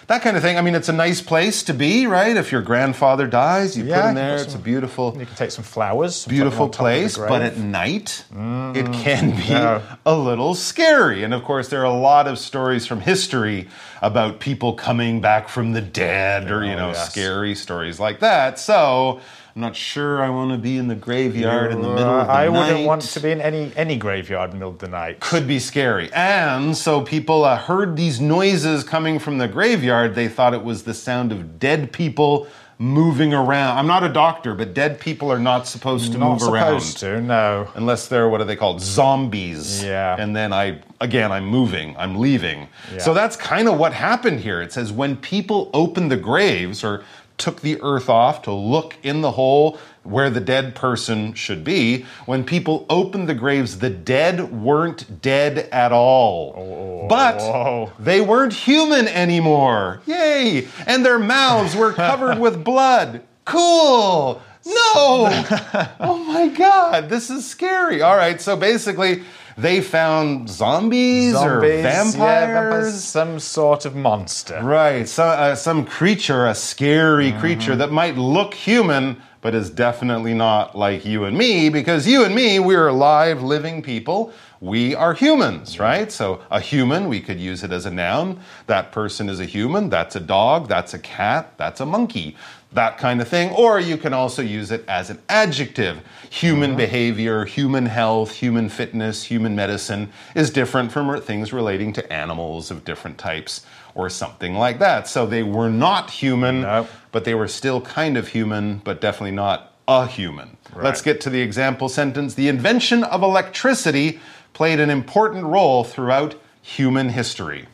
That 0.08 0.22
kind 0.22 0.36
of 0.36 0.42
thing. 0.42 0.56
I 0.56 0.60
mean, 0.60 0.76
it's 0.76 0.88
a 0.88 0.92
nice 0.92 1.20
place 1.20 1.64
to 1.64 1.74
be, 1.74 2.06
right? 2.06 2.36
If 2.36 2.52
your 2.52 2.62
grandfather 2.62 3.26
dies, 3.26 3.76
you 3.76 3.82
put 3.82 3.90
Yeah, 3.90 4.08
him 4.10 4.14
there. 4.14 4.36
put 4.38 4.44
It's 4.46 4.54
a 4.54 4.58
beautiful, 4.58 5.16
You 5.18 5.26
can 5.26 5.34
take 5.34 5.50
some 5.50 5.64
flowers. 5.64 6.22
put 6.24 6.30
beautiful 6.30 6.66
on 6.66 6.70
top 6.70 6.80
of 6.80 6.86
the 6.86 7.00
place, 7.00 7.16
but 7.18 7.42
at 7.42 7.56
night 7.56 8.24
mm. 8.32 8.76
it 8.76 8.92
can 9.02 9.30
be 9.36 9.48
No. 9.52 9.82
a 10.04 10.14
little 10.14 10.54
scary. 10.54 11.24
And 11.24 11.34
of 11.34 11.42
course, 11.42 11.68
there 11.68 11.80
are 11.80 11.84
a 11.84 11.90
lot 11.92 12.28
of 12.28 12.38
stories 12.38 12.86
from 12.86 13.00
history 13.00 13.68
about 14.00 14.38
people 14.38 14.74
coming 14.74 15.20
back 15.20 15.48
from 15.48 15.72
the 15.72 15.80
dead 15.80 16.52
or, 16.52 16.64
you 16.64 16.72
Oh, 16.74 16.76
know, 16.76 16.88
yes. 16.90 17.10
scary 17.10 17.56
stories 17.56 17.98
like 17.98 18.20
that. 18.20 18.60
So 18.60 19.20
I'm 19.56 19.62
not 19.62 19.74
sure 19.74 20.22
I 20.22 20.28
want 20.28 20.50
to 20.50 20.58
be 20.58 20.76
in 20.76 20.86
the 20.86 20.94
graveyard 20.94 21.72
in 21.72 21.80
the 21.80 21.88
middle 21.88 22.10
of 22.20 22.26
the 22.26 22.32
I 22.32 22.44
night. 22.44 22.44
I 22.44 22.48
wouldn't 22.50 22.86
want 22.86 23.00
to 23.00 23.20
be 23.20 23.30
in 23.30 23.40
any 23.40 23.72
any 23.74 23.96
graveyard 23.96 24.50
in 24.50 24.56
the 24.56 24.58
middle 24.58 24.74
of 24.74 24.80
the 24.80 24.88
night. 24.88 25.20
Could 25.20 25.48
be 25.48 25.58
scary. 25.60 26.12
And 26.12 26.76
so 26.76 27.00
people 27.00 27.46
uh, 27.46 27.56
heard 27.56 27.96
these 27.96 28.20
noises 28.20 28.84
coming 28.84 29.18
from 29.18 29.38
the 29.38 29.48
graveyard. 29.48 30.14
They 30.14 30.28
thought 30.28 30.52
it 30.52 30.62
was 30.62 30.82
the 30.82 30.92
sound 30.92 31.32
of 31.32 31.58
dead 31.58 31.90
people 31.90 32.48
moving 32.78 33.32
around. 33.32 33.78
I'm 33.78 33.86
not 33.86 34.04
a 34.04 34.10
doctor, 34.10 34.54
but 34.54 34.74
dead 34.74 35.00
people 35.00 35.32
are 35.32 35.38
not 35.38 35.66
supposed 35.66 36.12
to 36.12 36.18
Not 36.18 36.42
move 36.42 36.52
around. 36.52 36.80
supposed 36.82 36.98
to, 36.98 37.22
no. 37.22 37.66
Unless 37.76 38.08
they're 38.08 38.28
what 38.28 38.42
are 38.42 38.44
they 38.44 38.56
called? 38.56 38.82
Zombies. 38.82 39.82
Yeah. 39.82 40.16
And 40.18 40.36
then 40.36 40.52
I 40.52 40.82
again 41.00 41.32
I'm 41.32 41.46
moving, 41.46 41.96
I'm 41.96 42.18
leaving. 42.18 42.68
Yeah. 42.92 42.98
So 42.98 43.14
that's 43.14 43.36
kind 43.36 43.68
of 43.68 43.78
what 43.78 43.94
happened 43.94 44.40
here. 44.40 44.60
It 44.60 44.70
says 44.70 44.92
when 44.92 45.16
people 45.16 45.70
opened 45.72 46.10
the 46.10 46.18
graves 46.18 46.84
or 46.84 47.04
took 47.38 47.60
the 47.60 47.80
earth 47.82 48.08
off 48.08 48.42
to 48.42 48.52
look 48.52 48.96
in 49.02 49.20
the 49.20 49.32
hole 49.32 49.78
where 50.02 50.30
the 50.30 50.40
dead 50.40 50.74
person 50.74 51.34
should 51.34 51.64
be, 51.64 52.06
when 52.26 52.44
people 52.44 52.86
opened 52.88 53.28
the 53.28 53.34
graves, 53.34 53.78
the 53.78 53.90
dead 53.90 54.52
weren't 54.52 55.20
dead 55.20 55.68
at 55.72 55.92
all. 55.92 56.54
Oh. 56.56 57.08
but 57.08 57.38
whoa. 57.38 57.92
they 57.98 58.20
weren't 58.20 58.52
human 58.52 59.08
anymore. 59.08 60.00
Yay! 60.06 60.68
And 60.86 61.04
their 61.04 61.18
mouths 61.18 61.74
were 61.74 61.92
covered 61.92 62.38
with 62.38 62.62
blood. 62.62 63.22
Cool. 63.44 64.42
No. 64.64 64.74
oh 66.00 66.24
my 66.26 66.48
god, 66.48 67.08
this 67.08 67.30
is 67.30 67.48
scary. 67.48 68.02
All 68.02 68.16
right, 68.16 68.40
so 68.40 68.56
basically 68.56 69.22
they 69.58 69.80
found 69.80 70.48
zombies, 70.50 71.34
or 71.34 71.60
Zombies, 71.60 71.82
vampires. 71.82 72.16
yeah, 72.16 72.46
vampires, 72.46 73.02
some 73.04 73.38
sort 73.40 73.84
of 73.86 73.94
monster. 73.96 74.60
Right, 74.62 75.08
so, 75.08 75.24
uh, 75.24 75.54
some 75.54 75.84
creature, 75.86 76.46
a 76.46 76.54
scary 76.54 77.32
creature 77.32 77.74
that 77.76 77.90
might 77.90 78.16
look 78.16 78.54
human, 78.54 79.16
but 79.40 79.54
is 79.54 79.70
definitely 79.70 80.34
not 80.34 80.76
like 80.76 81.04
you 81.06 81.24
and 81.24 81.38
me, 81.38 81.68
because 81.68 82.06
you 82.06 82.24
and 82.24 82.34
me, 82.34 82.58
we're 82.58 82.88
alive, 82.88 83.42
living 83.42 83.82
people. 83.82 84.32
We 84.60 84.94
are 84.94 85.12
humans, 85.12 85.78
right? 85.78 86.10
So, 86.10 86.40
a 86.50 86.60
human, 86.60 87.08
we 87.08 87.20
could 87.20 87.38
use 87.38 87.62
it 87.62 87.72
as 87.72 87.84
a 87.84 87.90
noun. 87.90 88.40
That 88.66 88.90
person 88.90 89.28
is 89.28 89.38
a 89.38 89.44
human. 89.44 89.90
That's 89.90 90.16
a 90.16 90.20
dog. 90.20 90.68
That's 90.68 90.94
a 90.94 90.98
cat. 90.98 91.52
That's 91.58 91.80
a 91.80 91.86
monkey. 91.86 92.36
That 92.72 92.98
kind 92.98 93.20
of 93.20 93.28
thing. 93.28 93.52
Or 93.52 93.78
you 93.78 93.96
can 93.96 94.12
also 94.12 94.42
use 94.42 94.70
it 94.70 94.84
as 94.88 95.10
an 95.10 95.20
adjective. 95.28 96.00
Human 96.30 96.70
uh-huh. 96.70 96.78
behavior, 96.78 97.44
human 97.44 97.86
health, 97.86 98.32
human 98.32 98.68
fitness, 98.68 99.24
human 99.24 99.54
medicine 99.54 100.10
is 100.34 100.50
different 100.50 100.90
from 100.90 101.20
things 101.20 101.52
relating 101.52 101.92
to 101.94 102.12
animals 102.12 102.70
of 102.70 102.84
different 102.84 103.18
types 103.18 103.64
or 103.94 104.10
something 104.10 104.54
like 104.54 104.78
that. 104.78 105.08
So 105.08 105.26
they 105.26 105.42
were 105.42 105.70
not 105.70 106.10
human, 106.10 106.62
No. 106.62 106.86
but 107.12 107.24
they 107.24 107.34
were 107.34 107.48
still 107.48 107.80
kind 107.80 108.16
of 108.16 108.28
human, 108.28 108.78
but 108.84 109.00
definitely 109.00 109.32
not 109.32 109.72
a 109.88 110.06
human. 110.06 110.56
Let's 110.74 111.00
get 111.00 111.20
to 111.22 111.30
the 111.30 111.40
example 111.40 111.88
sentence. 111.88 112.34
The 112.34 112.48
invention 112.48 113.04
of 113.04 113.22
electricity 113.22 114.20
played 114.56 114.80
an 114.80 114.88
important 114.88 115.44
role 115.44 115.84
throughout 115.84 116.34
human 116.62 117.10
history. 117.10 117.66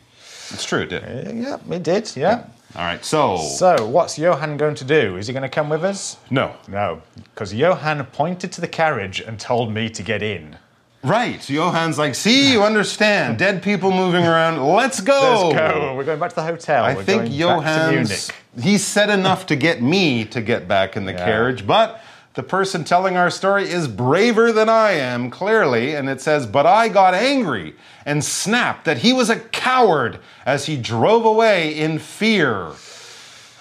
It's 0.51 0.65
true, 0.65 0.81
uh, 0.81 0.83
it 0.83 0.89
did. 0.89 1.37
Yeah, 1.37 1.59
it 1.71 1.83
did, 1.85 2.17
yeah. 2.17 2.47
All 2.75 2.83
right, 2.83 3.05
so, 3.05 3.37
So, 3.37 3.87
what's 3.87 4.19
Johann 4.19 4.57
going 4.57 4.75
to 4.75 4.85
do? 4.85 5.17
Is 5.17 5.29
he 5.29 5.33
going 5.33 5.45
to 5.45 5.49
come 5.49 5.69
with 5.69 5.85
us? 5.85 6.17
no. 6.29 6.57
No, 6.67 7.01
because 7.15 7.55
Johann 7.55 8.05
pointed 8.07 8.51
to 8.53 8.61
the 8.61 8.67
carriage 8.67 9.21
and 9.21 9.39
told 9.39 9.73
me 9.73 9.89
to 9.91 10.03
get 10.03 10.25
in. 10.25 10.57
Right. 11.05 11.41
Johann's 11.41 11.99
like, 11.99 12.17
see, 12.17 12.53
you 12.53 12.65
understand. 12.65 13.39
Dead 13.39 13.63
people 13.63 13.93
moving 13.93 14.25
around. 14.25 14.61
Let's 14.67 15.01
go. 15.01 15.51
Let's 15.53 15.59
go. 15.75 15.95
We're 15.97 16.05
going 16.05 16.19
back 16.19 16.31
to 16.31 16.37
the 16.37 16.43
hotel. 16.43 16.85
I 16.85 16.95
We're 16.95 17.05
think 17.05 17.31
Johann's 17.33 18.31
he 18.61 18.77
said 18.77 19.09
enough 19.09 19.47
to 19.47 19.57
get 19.57 19.81
me 19.83 20.25
to 20.27 20.41
get 20.41 20.67
back 20.67 20.97
in 20.97 21.05
the 21.05 21.13
Yeah. 21.13 21.25
carriage, 21.25 21.65
but 21.67 22.01
the 22.35 22.43
person 22.43 22.85
telling 22.85 23.17
our 23.17 23.31
story 23.31 23.69
is 23.69 23.89
braver 23.89 24.53
than 24.53 24.69
I 24.69 24.93
am, 24.93 25.31
clearly, 25.31 25.95
and 25.95 26.09
it 26.09 26.21
says, 26.21 26.47
But 26.47 26.65
I 26.65 26.89
got 26.89 27.15
angry 27.15 27.75
and 28.07 28.25
snapped 28.25 28.87
that 28.87 28.99
he 28.99 29.13
was 29.13 29.29
a 29.29 29.39
coward 29.39 30.19
as 30.47 30.67
he 30.67 30.77
drove 30.77 31.25
away 31.25 31.77
in 31.77 31.99
fear. 31.99 32.73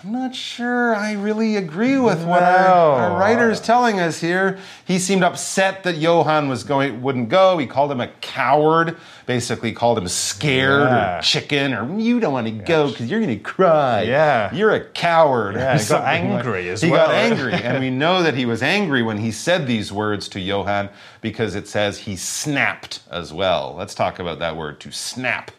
I'm 0.04 0.12
not 0.14 0.34
sure 0.34 0.96
I 0.96 1.14
really 1.14 1.56
agree 1.58 1.98
with 2.00 2.24
what 2.26 2.42
our, 2.42 2.68
No. 2.68 2.92
our 2.94 3.20
writer's 3.20 3.62
telling 3.62 4.00
us 4.00 4.20
here. 4.20 4.58
He 4.84 4.98
seemed 4.98 5.24
upset 5.24 5.84
that 5.84 5.98
Johann 5.98 6.50
was 6.50 6.64
going 6.64 7.04
wouldn't 7.04 7.30
go. 7.30 7.60
He 7.60 7.68
called 7.68 7.92
him 7.92 8.02
a 8.02 8.08
coward, 8.20 8.98
basically 9.28 9.74
called 9.74 10.00
him 10.00 10.08
scared 10.08 10.90
Yeah. 10.90 11.20
or 11.20 11.22
chicken 11.22 11.74
or 11.76 12.00
you 12.00 12.20
don't 12.20 12.34
want 12.34 12.48
to 12.48 12.52
go 12.52 12.90
because 12.90 13.12
you're 13.12 13.20
going 13.22 13.38
to 13.38 13.44
cry. 13.44 14.02
Yeah. 14.02 14.52
You're 14.56 14.72
a 14.74 14.84
coward. 14.84 15.56
Yeah, 15.56 15.74
he 15.74 15.78
got 15.78 15.82
something 15.86 16.30
like- 16.32 16.40
angry 16.46 16.70
as 16.70 16.82
he 16.82 16.90
well. 16.90 17.08
He 17.10 17.30
got 17.30 17.40
angry, 17.40 17.54
and 17.54 17.80
we 17.80 17.90
know 18.04 18.24
that 18.24 18.34
he 18.34 18.48
was 18.48 18.64
angry 18.64 19.04
when 19.04 19.20
he 19.20 19.32
said 19.32 19.68
these 19.68 19.92
words 19.92 20.28
to 20.30 20.40
Johann 20.40 20.90
because 21.22 21.54
it 21.54 21.68
says 21.68 22.00
he 22.00 22.16
snapped 22.16 23.02
as 23.12 23.32
well. 23.32 23.76
Let's 23.78 23.94
talk 23.94 24.18
about 24.18 24.40
that 24.40 24.58
word 24.58 24.80
to 24.80 24.92
snap. 24.92 25.52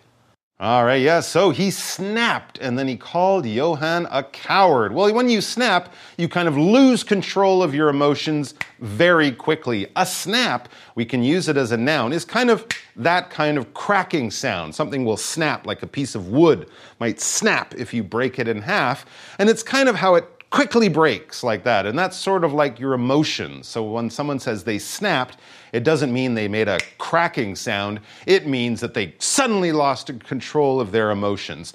All 0.63 0.85
right, 0.85 1.03
yeah, 1.03 1.19
so 1.19 1.51
he 1.51 1.73
snapped 1.73 2.57
and 2.59 2.79
then 2.79 2.87
he 2.87 2.97
called 2.97 3.45
Johann 3.45 4.07
a 4.13 4.23
coward. 4.23 4.93
Well, 4.93 5.13
when 5.13 5.29
you 5.29 5.41
snap, 5.41 5.93
you 6.17 6.29
kind 6.29 6.47
of 6.47 6.57
lose 6.57 7.03
control 7.03 7.65
of 7.65 7.75
your 7.75 7.89
emotions 7.89 8.55
very 8.79 9.33
quickly. 9.33 9.89
A 9.97 10.07
snap, 10.07 10.69
we 10.95 11.05
can 11.05 11.21
use 11.25 11.49
it 11.49 11.57
as 11.57 11.73
a 11.73 11.77
noun, 11.77 12.13
is 12.13 12.25
kind 12.25 12.49
of 12.49 12.65
that 12.95 13.29
kind 13.29 13.59
of 13.59 13.75
cracking 13.75 14.31
sound. 14.31 14.73
Something 14.73 15.05
will 15.05 15.17
snap 15.17 15.67
like 15.67 15.83
a 15.83 15.87
piece 15.89 16.15
of 16.15 16.29
wood 16.29 16.69
might 17.01 17.21
snap 17.21 17.75
if 17.75 17.93
you 17.93 18.05
break 18.05 18.39
it 18.39 18.47
in 18.47 18.63
half. 18.63 19.05
And 19.41 19.51
it's 19.51 19.65
kind 19.65 19.89
of 19.89 19.97
how 19.97 20.15
it 20.15 20.42
quickly 20.53 20.89
breaks 20.89 21.43
like 21.43 21.65
that. 21.65 21.87
And 21.87 21.99
that's 21.99 22.17
sort 22.17 22.45
of 22.45 22.53
like 22.53 22.79
your 22.79 22.93
emotions. 22.93 23.67
So 23.67 23.83
when 23.83 24.11
someone 24.11 24.39
says 24.39 24.63
they 24.63 24.79
snapped, 24.79 25.39
it 25.73 25.83
doesn't 25.83 26.13
mean 26.13 26.35
they 26.35 26.47
made 26.47 26.69
a 26.69 26.79
cracking 26.99 27.57
sound. 27.57 28.01
It 28.27 28.47
means 28.47 28.81
that 28.83 28.93
they 28.93 29.15
suddenly 29.19 29.73
lost 29.73 30.11
control 30.21 30.79
of 30.79 30.93
their 30.93 31.11
emotions. 31.11 31.73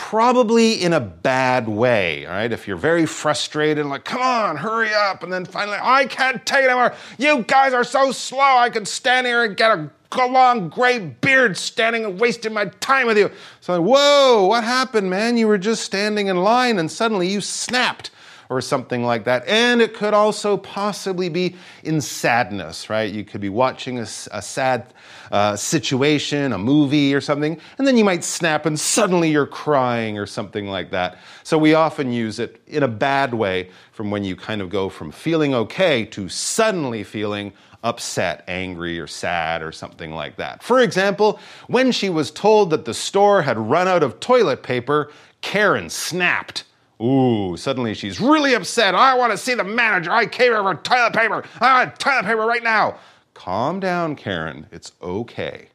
Probably 0.00 0.82
in 0.82 0.92
a 0.92 0.98
bad 0.98 1.68
way, 1.68 2.26
all 2.26 2.32
right? 2.32 2.50
If 2.50 2.66
you're 2.66 2.78
very 2.78 3.06
frustrated, 3.06 3.84
like, 3.86 4.04
come 4.04 4.22
on, 4.22 4.56
hurry 4.56 4.92
up. 4.92 5.22
And 5.22 5.32
then 5.32 5.44
finally, 5.44 5.76
I 5.80 6.06
can't 6.06 6.44
take 6.44 6.64
it 6.64 6.68
anymore. 6.68 6.94
You 7.18 7.44
guys 7.44 7.74
are 7.74 7.84
so 7.84 8.10
slow. 8.10 8.40
I 8.40 8.70
could 8.70 8.88
stand 8.88 9.26
here 9.26 9.44
and 9.44 9.56
get 9.56 9.70
a 9.70 9.90
long 10.26 10.68
gray 10.68 10.98
beard 10.98 11.56
standing 11.56 12.04
and 12.04 12.18
wasting 12.18 12.52
my 12.52 12.64
time 12.80 13.06
with 13.06 13.18
you. 13.18 13.30
So, 13.60 13.80
whoa, 13.80 14.46
what 14.46 14.64
happened, 14.64 15.10
man? 15.10 15.36
You 15.36 15.46
were 15.46 15.58
just 15.58 15.84
standing 15.84 16.28
in 16.28 16.38
line 16.38 16.78
and 16.78 16.90
suddenly 16.90 17.28
you 17.28 17.40
snapped 17.40 18.10
or 18.50 18.60
something 18.60 19.04
like 19.04 19.24
that. 19.24 19.46
And 19.46 19.80
it 19.80 19.94
could 19.94 20.12
also 20.12 20.56
possibly 20.56 21.28
be 21.28 21.54
in 21.84 22.00
sadness, 22.00 22.90
right? 22.90 23.10
You 23.10 23.24
could 23.24 23.40
be 23.40 23.48
watching 23.48 24.00
a 24.00 24.06
sad 24.06 24.92
uh, 25.30 25.54
situation, 25.54 26.52
a 26.52 26.58
movie 26.58 27.14
or 27.14 27.20
something, 27.20 27.58
and 27.78 27.86
then 27.86 27.96
you 27.96 28.04
might 28.04 28.24
snap 28.24 28.66
and 28.66 28.78
suddenly 28.78 29.30
you're 29.30 29.46
crying 29.46 30.18
or 30.18 30.26
something 30.26 30.66
like 30.66 30.90
that. 30.90 31.16
So 31.44 31.56
we 31.56 31.74
often 31.74 32.12
use 32.12 32.40
it 32.40 32.60
in 32.66 32.82
a 32.82 32.88
bad 32.88 33.32
way 33.32 33.70
from 33.92 34.10
when 34.10 34.24
you 34.24 34.34
kind 34.34 34.60
of 34.60 34.68
go 34.68 34.88
from 34.88 35.12
feeling 35.12 35.54
okay 35.54 36.04
to 36.06 36.28
suddenly 36.28 37.04
feeling 37.04 37.52
upset, 37.84 38.44
angry, 38.48 38.98
or 38.98 39.06
sad, 39.06 39.62
or 39.62 39.70
something 39.70 40.10
like 40.12 40.36
that. 40.36 40.62
For 40.62 40.80
example, 40.80 41.38
when 41.68 41.92
she 41.92 42.10
was 42.10 42.32
told 42.32 42.70
that 42.70 42.84
the 42.84 42.94
store 42.94 43.42
had 43.42 43.56
run 43.56 43.86
out 43.86 44.02
of 44.02 44.18
toilet 44.18 44.64
paper, 44.64 45.12
Karen 45.40 45.88
snapped. 45.88 46.64
Ooh, 47.00 47.56
suddenly 47.56 47.94
she's 47.94 48.20
really 48.20 48.54
upset. 48.54 48.94
I 48.94 49.16
want 49.16 49.32
to 49.32 49.38
see 49.38 49.54
the 49.54 49.64
manager. 49.64 50.10
I 50.10 50.26
came 50.26 50.52
here 50.52 50.62
for 50.62 50.74
toilet 50.74 51.14
paper. 51.14 51.44
I 51.60 51.84
want 51.84 51.98
toilet 51.98 52.24
paper 52.24 52.46
right 52.46 52.62
now. 52.62 52.98
Calm 53.32 53.80
down, 53.80 54.16
Karen. 54.16 54.66
It's 54.70 54.92
okay. 55.00 55.68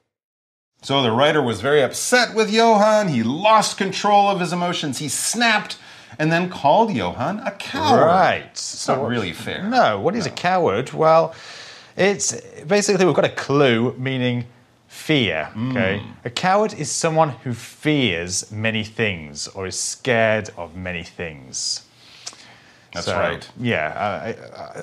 So 0.84 1.01
the 1.01 1.12
writer 1.12 1.41
was 1.41 1.62
very 1.62 1.82
upset 1.82 2.36
with 2.36 2.51
Johann. 2.51 3.08
He 3.08 3.24
lost 3.24 3.77
control 3.77 4.27
of 4.27 4.39
his 4.39 4.53
emotions. 4.53 5.00
He 5.00 5.10
snapped 5.10 5.77
and 6.20 6.32
then 6.32 6.48
called 6.48 6.94
Johann 6.94 7.39
a 7.39 7.51
coward. 7.51 8.05
Right. 8.05 8.50
It's 8.51 8.88
not 8.88 9.08
really 9.08 9.34
fair. 9.34 9.63
No, 9.63 10.00
what 10.00 10.15
is 10.15 10.27
a 10.27 10.32
coward? 10.32 10.94
Well, 10.94 11.34
it's 11.98 12.39
basically 12.67 13.03
we've 13.03 13.15
got 13.15 13.25
a 13.25 13.29
clue 13.29 13.96
meaning 13.98 14.46
fear. 15.06 15.50
Okay, 15.70 16.00
Hmm. 16.00 16.12
a 16.26 16.30
coward 16.30 16.74
is 16.74 16.90
someone 16.92 17.30
who 17.44 17.54
fears 17.54 18.52
many 18.52 18.84
things 18.84 19.48
or 19.48 19.68
is 19.68 19.80
scared 19.80 20.50
of 20.58 20.76
many 20.76 21.04
things. 21.04 21.85
That's 22.96 23.06
So, 23.06 23.16
right. 23.20 23.48
Yeah. 23.60 24.34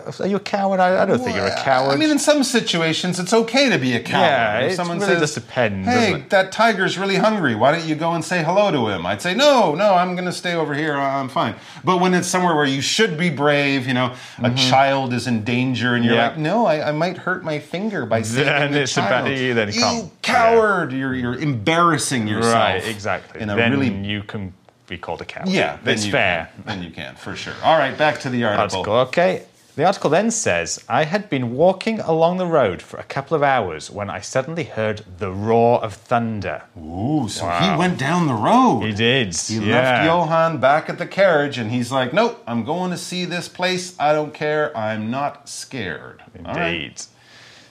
Uh, 0.06 0.12
are 0.20 0.26
you 0.26 0.36
a 0.36 0.40
coward? 0.40 0.80
I, 0.80 1.02
I 1.02 1.06
don't 1.06 1.18
think 1.18 1.34
you're 1.36 1.46
a 1.46 1.62
coward. 1.62 1.92
I 1.92 1.96
mean, 1.96 2.10
in 2.10 2.18
some 2.18 2.44
situations, 2.44 3.18
it's 3.18 3.32
okay 3.32 3.68
to 3.70 3.78
be 3.78 3.94
a 3.94 4.00
coward. 4.00 4.22
Yeah, 4.26 4.58
if 4.60 4.72
it 4.72 4.76
someone 4.76 4.98
really 4.98 5.12
says, 5.14 5.20
just 5.20 5.34
depends, 5.34 5.88
Hey, 5.88 5.94
doesn't 6.10 6.20
it?" 6.26 6.30
that 6.30 6.52
tiger's 6.52 6.98
really 6.98 7.16
hungry. 7.16 7.54
Why 7.54 7.72
don't 7.72 7.84
you 7.86 7.94
go 7.94 8.12
and 8.12 8.24
say 8.24 8.42
hello 8.44 8.70
to 8.70 8.88
him? 8.88 9.04
I'd 9.06 9.20
say, 9.22 9.34
no, 9.34 9.74
no, 9.74 9.94
I'm 9.94 10.14
going 10.14 10.26
to 10.26 10.32
stay 10.32 10.54
over 10.54 10.74
here. 10.74 10.94
I'm 10.96 11.28
fine. 11.28 11.54
But 11.84 11.98
when 12.00 12.14
it's 12.14 12.28
somewhere 12.28 12.54
where 12.54 12.64
you 12.66 12.80
should 12.82 13.16
be 13.18 13.30
brave, 13.30 13.86
you 13.86 13.94
know, 13.94 14.14
a 14.42 14.54
child 14.54 15.12
is 15.12 15.26
in 15.26 15.42
danger, 15.44 15.94
and 15.94 16.04
you're 16.04 16.12
Mm-hmm. 16.14 16.20
Yeah. 16.20 16.28
like, 16.28 16.38
no, 16.38 16.66
I, 16.66 16.88
I 16.90 16.92
might 16.92 17.16
hurt 17.16 17.42
my 17.42 17.58
finger 17.58 18.04
by 18.06 18.22
saving 18.22 18.44
Then 18.46 18.72
the 18.72 18.82
it's 18.82 18.94
child. 18.94 19.24
bad- 19.26 19.38
you 19.38 19.54
then 19.54 19.68
you 19.72 19.80
can't- 19.80 20.22
coward! 20.22 20.92
You're 20.92 21.14
you're 21.14 21.38
embarrassing 21.38 22.28
yourself. 22.28 22.54
right, 22.54 22.86
exactly. 22.86 23.40
In 23.40 23.48
a 23.50 23.56
then 23.56 23.72
really 23.72 23.94
you 24.06 24.22
can 24.22 24.52
be 24.86 24.98
called 24.98 25.20
a 25.20 25.24
coward. 25.24 25.48
yeah, 25.48 25.78
then 25.82 25.94
it's 25.94 26.06
fair. 26.06 26.50
Can. 26.54 26.64
Then 26.64 26.82
you 26.82 26.90
can 26.90 27.14
for 27.14 27.36
sure. 27.36 27.54
All 27.62 27.78
right, 27.78 27.96
back 27.96 28.20
to 28.20 28.30
the 28.30 28.44
article. 28.44 28.80
Article. 28.80 28.96
Okay. 29.08 29.44
The 29.74 29.86
article 29.86 30.10
then 30.10 30.30
says 30.30 30.84
I 30.86 31.04
had 31.04 31.30
been 31.30 31.54
walking 31.54 31.98
along 32.00 32.36
the 32.36 32.46
road 32.46 32.82
for 32.82 33.00
a 33.00 33.04
couple 33.04 33.34
of 33.34 33.42
hours 33.42 33.90
when 33.90 34.10
I 34.10 34.20
suddenly 34.20 34.64
heard 34.64 35.02
the 35.16 35.32
roar 35.32 35.82
of 35.82 35.94
thunder. 35.94 36.64
Ooh, 36.76 37.26
so 37.30 37.48
he 37.48 37.74
went 37.78 37.98
down 37.98 38.26
the 38.26 38.34
road. 38.34 38.82
He 38.82 38.92
did. 38.92 39.34
He 39.34 39.60
yeah. 39.60 39.72
left 39.72 40.04
Johann 40.04 40.58
back 40.58 40.90
at 40.90 40.98
the 40.98 41.06
carriage 41.06 41.56
and 41.56 41.70
he's 41.70 41.90
like, 41.90 42.12
Nope, 42.12 42.42
I'm 42.46 42.64
going 42.64 42.90
to 42.90 42.98
see 42.98 43.24
this 43.24 43.48
place. 43.48 43.98
I 43.98 44.12
don't 44.12 44.34
care. 44.34 44.76
I'm 44.76 45.10
not 45.10 45.48
scared. 45.48 46.22
All 46.44 46.54
right. 46.54 46.74
Indeed. 46.74 47.02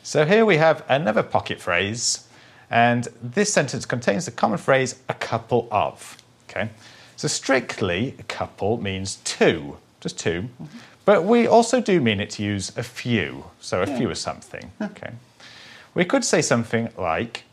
So 0.01 0.25
here 0.25 0.43
we 0.43 0.57
have 0.57 0.83
another 0.89 1.21
pocket 1.21 1.61
phrase, 1.61 2.27
and 2.71 3.07
this 3.21 3.53
sentence 3.53 3.85
contains 3.85 4.25
the 4.25 4.31
common 4.31 4.57
phrase 4.57 4.95
a 5.07 5.13
couple 5.13 5.67
of. 5.71 6.17
Okay. 6.49 6.71
So 7.21 7.27
strictly, 7.27 8.15
a 8.17 8.23
couple 8.23 8.81
means 8.81 9.17
two, 9.23 9.77
just 9.99 10.17
2 10.17 10.49
But 11.05 11.23
we 11.23 11.45
also 11.45 11.79
do 11.79 12.01
mean 12.01 12.19
it 12.19 12.31
to 12.31 12.41
use 12.41 12.75
a 12.75 12.81
few, 12.81 13.43
so 13.59 13.83
a 13.83 13.85
few 13.85 14.09
of 14.09 14.17
something. 14.17 14.71
Okay. 14.81 15.11
We 15.93 16.03
could 16.03 16.25
say 16.25 16.41
something 16.41 16.89
like, 16.97 17.43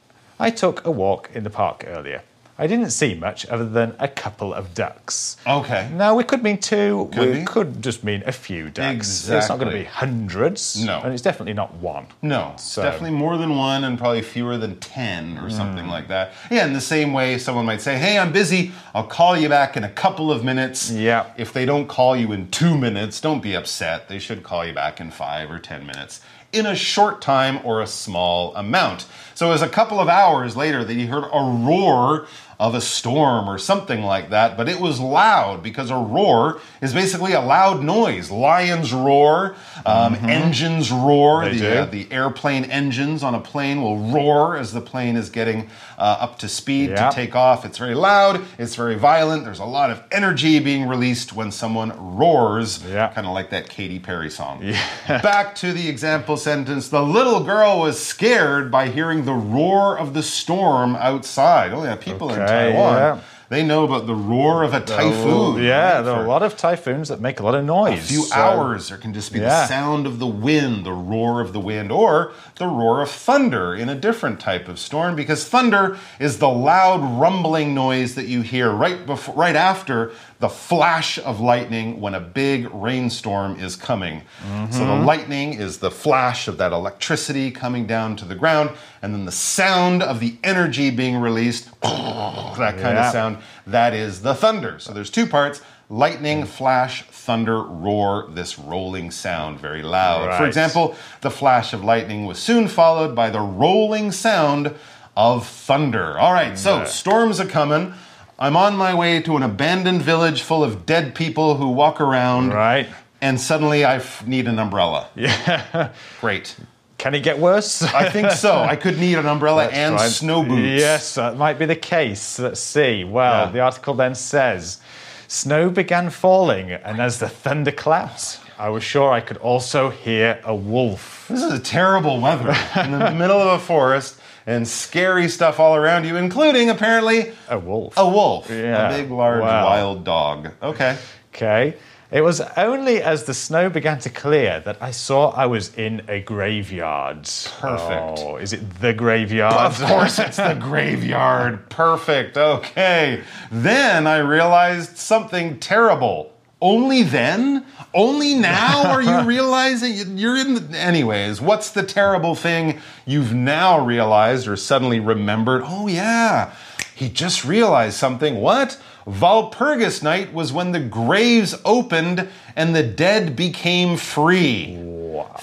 I 0.40 0.48
took 0.48 0.86
a 0.86 0.90
walk 0.90 1.28
in 1.34 1.44
the 1.44 1.50
park 1.50 1.84
earlier. 1.86 2.22
I 2.60 2.66
didn't 2.66 2.90
see 2.90 3.14
much 3.14 3.46
other 3.46 3.64
than 3.68 3.94
a 4.00 4.08
couple 4.08 4.52
of 4.52 4.74
ducks. 4.74 5.36
Okay. 5.46 5.88
Now, 5.92 6.16
we 6.16 6.24
could 6.24 6.42
mean 6.42 6.58
two, 6.58 7.08
Could 7.14 7.28
we 7.30 7.38
be. 7.38 7.44
could 7.44 7.80
just 7.80 8.02
mean 8.02 8.24
a 8.26 8.32
few 8.32 8.68
ducks. 8.68 8.96
Exactly. 8.96 9.36
It's 9.38 9.48
not 9.48 9.58
going 9.60 9.70
to 9.70 9.78
be 9.78 9.84
hundreds. 9.84 10.84
No. 10.84 11.00
And 11.04 11.12
it's 11.12 11.22
definitely 11.22 11.52
not 11.52 11.74
one. 11.74 12.06
No, 12.20 12.54
So- 12.56 12.82
definitely 12.82 13.12
more 13.16 13.36
than 13.36 13.56
one 13.56 13.84
and 13.84 13.96
probably 13.96 14.22
fewer 14.22 14.56
than 14.58 14.76
10 14.80 15.38
or 15.38 15.50
something 15.50 15.84
Hmm. 15.84 15.90
like 15.90 16.08
that. 16.08 16.32
Yeah, 16.50 16.66
in 16.66 16.72
the 16.72 16.80
same 16.80 17.12
way, 17.12 17.38
someone 17.38 17.64
might 17.64 17.80
say, 17.80 17.96
Hey, 17.96 18.18
I'm 18.18 18.32
busy. 18.32 18.72
I'll 18.92 19.04
call 19.06 19.36
you 19.36 19.48
back 19.48 19.76
in 19.76 19.84
a 19.84 19.88
couple 19.88 20.32
of 20.32 20.42
minutes. 20.42 20.90
Yeah. 20.90 21.26
If 21.36 21.52
they 21.52 21.64
don't 21.64 21.86
call 21.86 22.16
you 22.16 22.32
in 22.32 22.50
two 22.50 22.76
minutes, 22.76 23.20
don't 23.20 23.40
be 23.40 23.54
upset. 23.54 24.08
They 24.08 24.18
should 24.18 24.42
call 24.42 24.66
you 24.66 24.72
back 24.72 25.00
in 25.00 25.12
five 25.12 25.48
or 25.48 25.60
10 25.60 25.86
minutes 25.86 26.20
in 26.50 26.64
a 26.64 26.74
short 26.74 27.20
time 27.20 27.60
or 27.62 27.82
a 27.82 27.86
small 27.86 28.56
amount. 28.56 29.04
So 29.34 29.48
it 29.48 29.50
was 29.50 29.60
a 29.60 29.68
couple 29.68 30.00
of 30.00 30.08
hours 30.08 30.56
later 30.56 30.82
that 30.82 30.94
he 30.94 31.04
heard 31.06 31.24
a 31.24 31.40
roar 31.40 32.26
of 32.60 32.74
a 32.74 32.80
storm 32.80 33.48
or 33.48 33.56
something 33.58 34.02
like 34.02 34.30
that, 34.30 34.56
but 34.56 34.68
it 34.68 34.80
was 34.80 34.98
loud 34.98 35.62
because 35.62 35.90
a 35.90 35.96
roar 35.96 36.60
is 36.80 36.92
basically 36.92 37.32
a 37.32 37.40
loud 37.40 37.84
noise. 37.84 38.30
Lions 38.32 38.92
roar, 38.92 39.54
um, 39.86 40.14
engines 40.16 40.90
roar, 40.90 41.42
Mm-hmm. 41.44 41.58
They 41.58 41.68
the, 41.68 41.80
uh, 41.82 41.84
the 41.86 42.12
airplane 42.12 42.64
engines 42.64 43.22
on 43.22 43.34
a 43.34 43.40
plane 43.40 43.80
will 43.80 43.98
roar 43.98 44.56
as 44.56 44.72
the 44.72 44.80
plane 44.80 45.14
is 45.16 45.30
getting 45.30 45.68
uh, 45.98 46.18
up 46.20 46.38
to 46.40 46.48
speed 46.48 46.90
Yeah. 46.90 47.10
to 47.10 47.14
take 47.14 47.36
off. 47.36 47.64
It's 47.64 47.78
very 47.78 47.94
loud, 47.94 48.44
it's 48.58 48.74
very 48.74 48.96
violent. 48.96 49.44
There's 49.44 49.58
a 49.60 49.64
lot 49.64 49.90
of 49.90 50.02
energy 50.10 50.58
being 50.58 50.88
released 50.88 51.32
when 51.32 51.52
someone 51.52 51.92
roars, 52.16 52.84
Yeah. 52.84 53.08
kind 53.08 53.26
of 53.26 53.34
like 53.34 53.50
that 53.50 53.68
Katy 53.68 53.98
Perry 54.00 54.30
song. 54.30 54.60
Yeah. 54.62 55.20
Back 55.22 55.54
to 55.56 55.72
the 55.72 55.88
example 55.88 56.36
sentence 56.36 56.88
the 56.88 57.02
little 57.02 57.40
girl 57.44 57.78
was 57.80 58.04
scared 58.04 58.70
by 58.70 58.88
hearing 58.88 59.24
the 59.24 59.32
roar 59.34 59.96
of 59.98 60.12
the 60.14 60.22
storm 60.22 60.96
outside. 60.96 61.72
Oh, 61.72 61.84
yeah, 61.84 61.94
people 61.96 62.30
Okay, 62.32 62.40
Taiwan. 62.48 62.94
yeah. 62.94 63.20
They 63.50 63.62
know 63.62 63.84
about 63.84 64.06
the 64.06 64.14
roar 64.14 64.62
of 64.62 64.74
a 64.74 64.80
typhoon. 64.80 65.62
Yeah, 65.62 65.94
right, 65.94 66.02
there 66.02 66.12
are 66.12 66.24
a 66.24 66.28
lot 66.28 66.42
of 66.42 66.54
typhoons 66.58 67.08
that 67.08 67.18
make 67.18 67.40
a 67.40 67.42
lot 67.42 67.54
of 67.54 67.64
noise. 67.64 67.98
a 67.98 68.02
few 68.02 68.22
so- 68.24 68.36
hours. 68.36 68.90
There 68.90 68.98
can 68.98 69.14
just 69.14 69.32
be 69.32 69.38
the 69.38 69.66
sound 69.66 70.06
of 70.06 70.18
the 70.18 70.26
wind, 70.26 70.84
the 70.84 70.92
roar 70.92 71.40
of 71.40 71.54
the 71.54 71.60
wind, 71.60 71.90
or 71.90 72.32
the 72.56 72.66
roar 72.66 73.00
of 73.00 73.10
thunder 73.10 73.74
in 73.74 73.88
a 73.88 73.94
different 73.94 74.38
type 74.38 74.68
of 74.68 74.78
storm, 74.78 75.16
because 75.16 75.48
thunder 75.48 75.96
is 76.20 76.38
the 76.38 76.48
loud 76.48 77.00
rumbling 77.18 77.74
noise 77.74 78.16
that 78.16 78.26
you 78.26 78.42
hear 78.42 78.70
right 78.70 79.06
before, 79.06 79.34
right 79.34 79.56
after 79.56 80.12
the 80.40 80.48
flash 80.48 81.18
of 81.18 81.40
lightning 81.40 82.00
when 82.00 82.14
a 82.14 82.20
big 82.20 82.72
rainstorm 82.72 83.58
is 83.58 83.74
coming. 83.74 84.22
So 84.70 84.78
the 84.78 84.84
mm-hmm. 84.84 85.04
lightning 85.04 85.54
is 85.54 85.78
the 85.78 85.90
flash 85.90 86.46
of 86.46 86.58
that 86.58 86.70
electricity 86.72 87.50
coming 87.50 87.86
down 87.86 88.14
to 88.16 88.24
the 88.24 88.36
ground, 88.36 88.70
and 89.02 89.12
then 89.12 89.24
the 89.24 89.32
sound 89.32 90.02
of 90.02 90.20
the 90.20 90.36
energy 90.44 90.90
being 90.90 91.16
released, 91.16 91.68
that 91.82 92.76
kind 92.80 92.96
Yeah. 92.96 93.06
of 93.06 93.12
sound, 93.12 93.38
that 93.66 93.94
is 93.94 94.22
the 94.22 94.34
thunder. 94.34 94.78
So 94.78 94.92
there's 94.92 95.10
two 95.10 95.26
parts. 95.26 95.60
Lightning, 95.90 96.42
mm. 96.42 96.46
flash, 96.46 97.02
thunder, 97.04 97.62
roar, 97.62 98.28
this 98.30 98.58
rolling 98.58 99.10
sound, 99.10 99.58
very 99.58 99.82
loud. 99.82 100.36
For 100.36 100.46
example, 100.46 100.94
the 101.22 101.30
flash 101.30 101.72
of 101.72 101.82
lightning 101.82 102.26
was 102.26 102.38
soon 102.38 102.68
followed 102.68 103.14
by 103.14 103.30
the 103.30 103.40
rolling 103.40 104.12
sound 104.12 104.74
of 105.16 105.48
thunder. 105.48 106.16
All 106.18 106.32
right, 106.32 106.56
so 106.56 106.84
storms 106.84 107.40
are 107.40 107.46
coming. 107.46 107.94
I'm 108.38 108.56
on 108.56 108.76
my 108.76 108.94
way 108.94 109.20
to 109.22 109.36
an 109.36 109.42
abandoned 109.42 110.02
village 110.02 110.42
full 110.42 110.62
of 110.62 110.86
dead 110.86 111.14
people 111.14 111.56
who 111.56 111.70
walk 111.70 112.00
around. 112.00 112.50
Right. 112.52 112.88
And 113.20 113.40
suddenly 113.40 113.84
I 113.84 113.96
f- 113.96 114.24
need 114.26 114.46
an 114.46 114.58
umbrella. 114.58 115.08
Yeah. 115.16 115.92
Great. 116.20 116.54
Can 116.98 117.14
it 117.14 117.20
get 117.22 117.38
worse? 117.38 117.82
I 117.82 118.08
think 118.10 118.30
so. 118.32 118.56
I 118.58 118.76
could 118.82 118.98
need 118.98 119.18
an 119.18 119.26
umbrella 119.26 119.64
That's 119.64 119.76
and 119.76 119.94
right. 119.96 120.10
snow 120.10 120.42
boots. 120.44 120.80
Yes, 120.80 121.14
that 121.16 121.36
might 121.36 121.58
be 121.58 121.64
the 121.66 121.76
case. 121.76 122.38
Let's 122.38 122.60
see. 122.60 123.04
Well, 123.04 123.46
Yeah. 123.46 123.52
the 123.52 123.60
article 123.60 123.94
then 123.94 124.14
says 124.14 124.80
snow 125.28 125.70
began 125.70 126.10
falling, 126.10 126.72
and 126.72 127.00
as 127.00 127.18
the 127.18 127.28
thunder 127.28 127.70
clapped, 127.70 128.40
I 128.58 128.68
was 128.70 128.82
sure 128.82 129.12
I 129.12 129.20
could 129.20 129.36
also 129.36 129.90
hear 129.90 130.40
a 130.44 130.54
wolf. 130.54 131.26
This 131.28 131.42
is 131.42 131.52
a 131.52 131.60
terrible 131.60 132.20
weather 132.20 132.56
in 132.82 132.90
the 132.92 133.10
middle 133.12 133.40
of 133.40 133.60
a 133.60 133.64
forest 133.64 134.17
and 134.48 134.66
scary 134.66 135.28
stuff 135.28 135.60
all 135.60 135.76
around 135.76 136.06
you, 136.06 136.16
including 136.16 136.70
apparently 136.70 137.32
A 137.50 137.58
wolf. 137.58 137.92
a 137.98 138.08
wolf, 138.08 138.48
Yeah. 138.50 138.88
a 138.88 138.96
big, 138.96 139.10
large, 139.10 139.42
Wow. 139.42 139.66
wild 139.66 140.04
dog. 140.04 140.48
Okay. 140.62 140.96
Okay. 141.34 141.74
It 142.10 142.22
was 142.22 142.40
only 142.56 143.02
as 143.02 143.24
the 143.24 143.34
snow 143.34 143.68
began 143.68 143.98
to 143.98 144.08
clear 144.08 144.60
that 144.60 144.78
I 144.80 144.92
saw 144.92 145.30
I 145.36 145.44
was 145.44 145.74
in 145.76 146.00
a 146.08 146.20
graveyard. 146.20 147.28
Perfect. 147.60 148.20
Oh, 148.24 148.36
is 148.38 148.54
it 148.54 148.80
the 148.80 148.94
graveyard? 148.94 149.52
Of 149.52 149.78
course, 149.84 150.18
it's 150.18 150.38
the 150.38 150.54
graveyard. 150.58 151.68
Perfect. 151.68 152.38
Okay. 152.38 153.20
Then 153.52 154.06
I 154.06 154.18
realized 154.18 154.96
something 154.96 155.58
terrible. 155.60 156.32
Only 156.60 157.02
then? 157.04 157.64
Only 157.94 158.34
now 158.34 158.90
are 158.90 159.02
you 159.02 159.20
realizing 159.24 160.18
you're 160.18 160.36
in 160.36 160.54
the. 160.54 160.78
Anyways, 160.78 161.40
what's 161.40 161.70
the 161.70 161.82
terrible 161.84 162.34
thing 162.34 162.80
you've 163.06 163.32
now 163.32 163.84
realized 163.84 164.48
or 164.48 164.56
suddenly 164.56 164.98
remembered? 165.00 165.62
Oh, 165.64 165.86
yeah. 165.86 166.52
He 166.94 167.08
just 167.08 167.44
realized 167.44 167.96
something. 167.96 168.36
What? 168.40 168.80
Walpurgis 169.06 170.02
night 170.02 170.34
was 170.34 170.52
when 170.52 170.72
the 170.72 170.80
graves 170.80 171.54
opened 171.64 172.28
and 172.56 172.74
the 172.74 172.82
dead 172.82 173.36
became 173.36 173.96
free. 173.96 174.76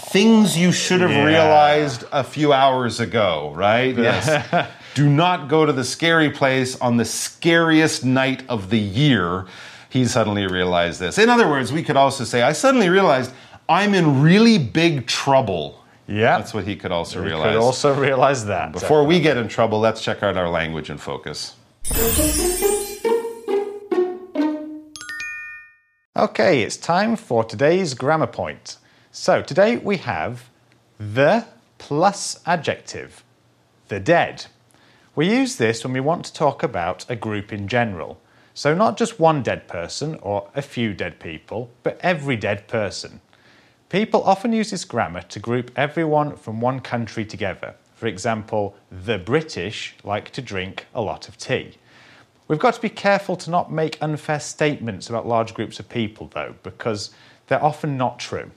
Things 0.09 0.57
you 0.57 0.71
should 0.71 1.01
have 1.01 1.11
Yeah. 1.11 1.23
realized 1.25 2.03
a 2.11 2.23
few 2.23 2.51
hours 2.53 2.99
ago, 2.99 3.51
right? 3.55 3.95
Yes. 3.97 4.67
Do 4.93 5.09
not 5.09 5.47
go 5.49 5.65
to 5.65 5.73
the 5.73 5.83
scary 5.83 6.29
place 6.29 6.79
on 6.79 6.97
the 6.97 7.03
scariest 7.05 8.05
night 8.05 8.43
of 8.47 8.69
the 8.69 8.79
year. 8.79 9.45
He 9.95 10.03
suddenly 10.03 10.45
realized 10.45 10.99
this. 10.99 11.17
In 11.17 11.29
other 11.29 11.47
words, 11.47 11.71
we 11.71 11.81
could 11.81 11.95
also 11.95 12.25
say, 12.25 12.41
I 12.41 12.51
suddenly 12.51 12.89
realized 12.89 13.31
I'm 13.69 13.93
in 13.93 14.21
really 14.21 14.57
big 14.57 15.07
trouble. 15.07 15.81
Yeah. 16.05 16.37
That's 16.37 16.53
what 16.53 16.67
he 16.67 16.75
could 16.75 16.91
also 16.91 17.19
You 17.21 17.27
realize. 17.27 17.53
could 17.53 17.61
also 17.61 17.93
realize 17.97 18.45
that. 18.47 18.73
Before 18.73 19.05
we 19.05 19.21
get 19.21 19.37
in 19.37 19.47
trouble, 19.47 19.79
let's 19.79 20.01
check 20.01 20.21
out 20.21 20.35
our 20.35 20.49
language 20.49 20.89
and 20.89 20.99
focus. 20.99 21.55
Okay, 26.17 26.61
it's 26.63 26.75
time 26.75 27.15
for 27.15 27.45
today's 27.45 27.93
grammar 27.93 28.27
point. 28.27 28.75
So 29.13 29.41
today 29.41 29.77
we 29.77 29.95
have 29.99 30.49
the 30.99 31.45
plus 31.77 32.41
adjective, 32.45 33.23
the 33.87 34.01
dead. 34.01 34.47
We 35.15 35.29
use 35.29 35.55
this 35.55 35.85
when 35.85 35.93
we 35.93 36.01
want 36.01 36.25
to 36.25 36.33
talk 36.33 36.63
about 36.63 37.05
a 37.07 37.15
group 37.15 37.53
in 37.53 37.69
general. 37.69 38.19
So 38.57 38.73
not 38.73 38.95
just 38.95 39.19
one 39.19 39.43
dead 39.43 39.67
person 39.67 40.17
or 40.21 40.49
a 40.55 40.61
few 40.61 40.93
dead 40.93 41.19
people, 41.19 41.69
but 41.83 41.99
every 42.01 42.37
dead 42.37 42.69
person. 42.69 43.19
People 43.89 44.23
often 44.23 44.53
use 44.53 44.71
this 44.71 44.85
grammar 44.85 45.23
to 45.23 45.39
group 45.41 45.71
everyone 45.75 46.37
from 46.37 46.61
one 46.61 46.79
country 46.79 47.25
together. 47.25 47.75
For 47.95 48.07
example, 48.07 48.73
the 48.89 49.17
British 49.17 49.95
like 50.05 50.31
to 50.31 50.41
drink 50.41 50.85
a 50.95 51.01
lot 51.01 51.27
of 51.27 51.37
tea. 51.37 51.73
We've 52.47 52.57
got 52.57 52.75
to 52.75 52.81
be 52.81 52.87
careful 52.87 53.35
to 53.35 53.51
not 53.51 53.73
make 53.73 53.97
unfair 54.01 54.39
statements 54.39 55.09
about 55.09 55.27
large 55.27 55.53
groups 55.53 55.77
of 55.81 55.89
people, 55.89 56.31
though, 56.33 56.55
because 56.63 57.11
they're 57.47 57.63
often 57.63 57.97
not 57.97 58.19
true. 58.19 58.51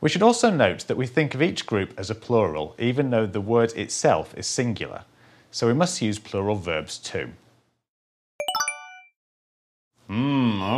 We 0.00 0.08
should 0.08 0.22
also 0.22 0.48
note 0.48 0.86
that 0.86 0.96
we 0.96 1.06
think 1.06 1.34
of 1.34 1.42
each 1.42 1.66
group 1.66 1.92
as 1.98 2.08
a 2.08 2.14
plural, 2.14 2.74
even 2.78 3.10
though 3.10 3.26
the 3.26 3.42
word 3.42 3.74
itself 3.74 4.34
is 4.38 4.46
singular. 4.46 5.04
So 5.50 5.66
we 5.66 5.74
must 5.74 6.00
use 6.00 6.18
plural 6.18 6.56
verbs 6.56 6.96
too. 6.96 7.32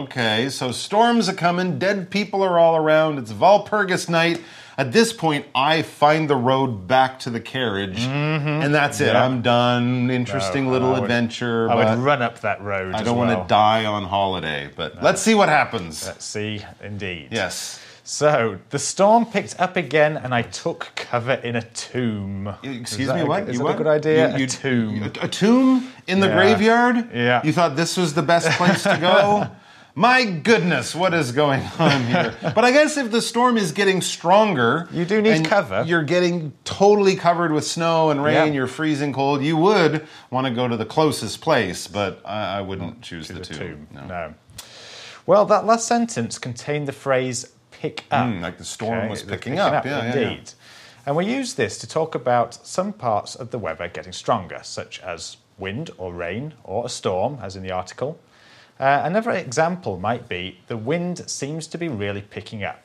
Okay, 0.08 0.50
so 0.50 0.70
storms 0.70 1.30
are 1.30 1.34
coming, 1.34 1.78
dead 1.78 2.10
people 2.10 2.42
are 2.42 2.58
all 2.58 2.76
around, 2.76 3.18
it's 3.18 3.32
Walpurgis 3.32 4.06
night. 4.10 4.38
At 4.76 4.92
this 4.92 5.14
point, 5.14 5.46
I 5.54 5.80
find 5.80 6.28
the 6.28 6.36
road 6.36 6.86
back 6.86 7.18
to 7.20 7.30
the 7.30 7.40
carriage, 7.40 8.00
and 8.00 8.74
that's 8.74 9.00
it. 9.00 9.06
Mm-hmm. 9.14 9.16
I'm 9.16 9.40
done. 9.40 10.10
Interesting 10.10 10.64
No, 10.66 10.72
little 10.72 10.88
I 10.88 10.92
would- 11.00 11.02
adventure, 11.04 11.70
I 11.70 11.74
but 11.76 11.96
would 11.96 12.04
run 12.04 12.20
up 12.20 12.40
that 12.40 12.60
road. 12.60 12.94
I 12.94 13.02
don't 13.02 13.16
want 13.16 13.30
well. 13.30 13.42
to 13.44 13.48
die 13.48 13.86
on 13.86 14.04
holiday. 14.04 14.68
But 14.76 15.02
let's 15.02 15.22
see 15.22 15.34
what 15.34 15.48
happens. 15.48 16.04
Let's 16.06 16.24
see, 16.26 16.60
indeed. 16.82 17.28
Yes. 17.30 17.80
So 18.06 18.58
the 18.68 18.78
storm 18.78 19.24
picked 19.24 19.58
up 19.58 19.76
again, 19.76 20.18
and 20.18 20.34
I 20.34 20.42
took 20.42 20.90
cover 20.96 21.34
in 21.34 21.56
a 21.56 21.62
tomb. 21.62 22.52
Excuse 22.62 23.10
me, 23.10 23.20
a- 23.20 23.26
what? 23.26 23.44
Is 23.48 23.52
You 23.54 23.58
that 23.60 23.64
what? 23.64 23.74
a 23.76 23.78
good 23.78 23.86
idea? 23.86 24.32
You- 24.32 24.38
you- 24.40 24.44
a 24.44 24.48
tomb. 24.48 25.02
A, 25.04 25.24
a 25.24 25.28
tomb 25.28 25.88
in 26.08 26.20
the 26.20 26.26
Yeah. 26.26 26.34
graveyard? 26.34 27.08
Yeah. 27.14 27.40
You 27.44 27.52
thought 27.54 27.76
this 27.76 27.96
was 27.96 28.12
the 28.12 28.22
best 28.22 28.50
place 28.58 28.82
to 28.82 28.98
go? 29.00 29.46
My 29.96 30.24
goodness, 30.24 30.92
what 30.92 31.14
is 31.14 31.30
going 31.30 31.62
on 31.78 32.04
here? 32.06 32.34
But 32.54 32.64
I 32.64 32.72
guess 32.72 32.96
if 32.96 33.12
the 33.12 33.22
storm 33.22 33.56
is 33.56 33.70
getting 33.70 34.00
stronger, 34.00 34.88
You 34.90 35.04
do 35.04 35.22
need 35.22 35.44
cover. 35.44 35.84
You're 35.86 36.02
getting 36.02 36.52
totally 36.64 37.14
covered 37.14 37.52
with 37.52 37.64
snow 37.64 38.10
and 38.10 38.22
rain. 38.22 38.34
Yeah. 38.34 38.44
You're 38.46 38.66
freezing 38.66 39.12
cold. 39.12 39.42
You 39.44 39.56
would 39.56 40.06
want 40.30 40.48
to 40.48 40.52
go 40.52 40.66
to 40.66 40.76
the 40.76 40.84
closest 40.84 41.40
place, 41.40 41.86
but 41.86 42.20
I, 42.24 42.58
I 42.58 42.60
wouldn't 42.60 43.02
choose 43.02 43.28
the, 43.28 43.34
the 43.34 43.44
tomb. 43.44 43.58
tomb. 43.58 43.88
No. 43.92 44.06
No. 44.06 44.34
Well, 45.26 45.44
that 45.46 45.64
last 45.64 45.86
sentence 45.86 46.38
contained 46.38 46.88
the 46.88 46.92
phrase 46.92 47.52
"pick 47.70 48.04
up." 48.10 48.26
Mm, 48.26 48.40
like 48.40 48.58
the 48.58 48.64
storm 48.64 49.08
was 49.08 49.22
the 49.24 49.30
picking 49.32 49.58
up. 49.60 49.84
Yeah, 49.84 49.90
yeah, 49.90 50.14
yeah. 50.14 50.28
indeed. 50.28 50.52
And 51.06 51.14
we 51.16 51.26
use 51.26 51.54
this 51.54 51.78
to 51.78 51.86
talk 51.86 52.14
about 52.14 52.66
some 52.66 52.92
parts 52.92 53.34
of 53.36 53.50
the 53.50 53.58
weather 53.58 53.88
getting 53.88 54.12
stronger, 54.12 54.60
such 54.64 55.00
as 55.00 55.36
wind 55.56 55.90
or 55.98 56.12
rain 56.12 56.54
or 56.64 56.84
a 56.84 56.88
storm, 56.88 57.38
as 57.40 57.54
in 57.56 57.62
the 57.62 57.70
article. 57.70 58.18
Uh, 58.78 59.02
another 59.04 59.30
example 59.30 59.98
might 59.98 60.28
be 60.28 60.58
the 60.66 60.76
wind 60.76 61.28
seems 61.30 61.66
to 61.68 61.78
be 61.78 61.88
really 61.88 62.22
picking 62.22 62.64
up. 62.64 62.80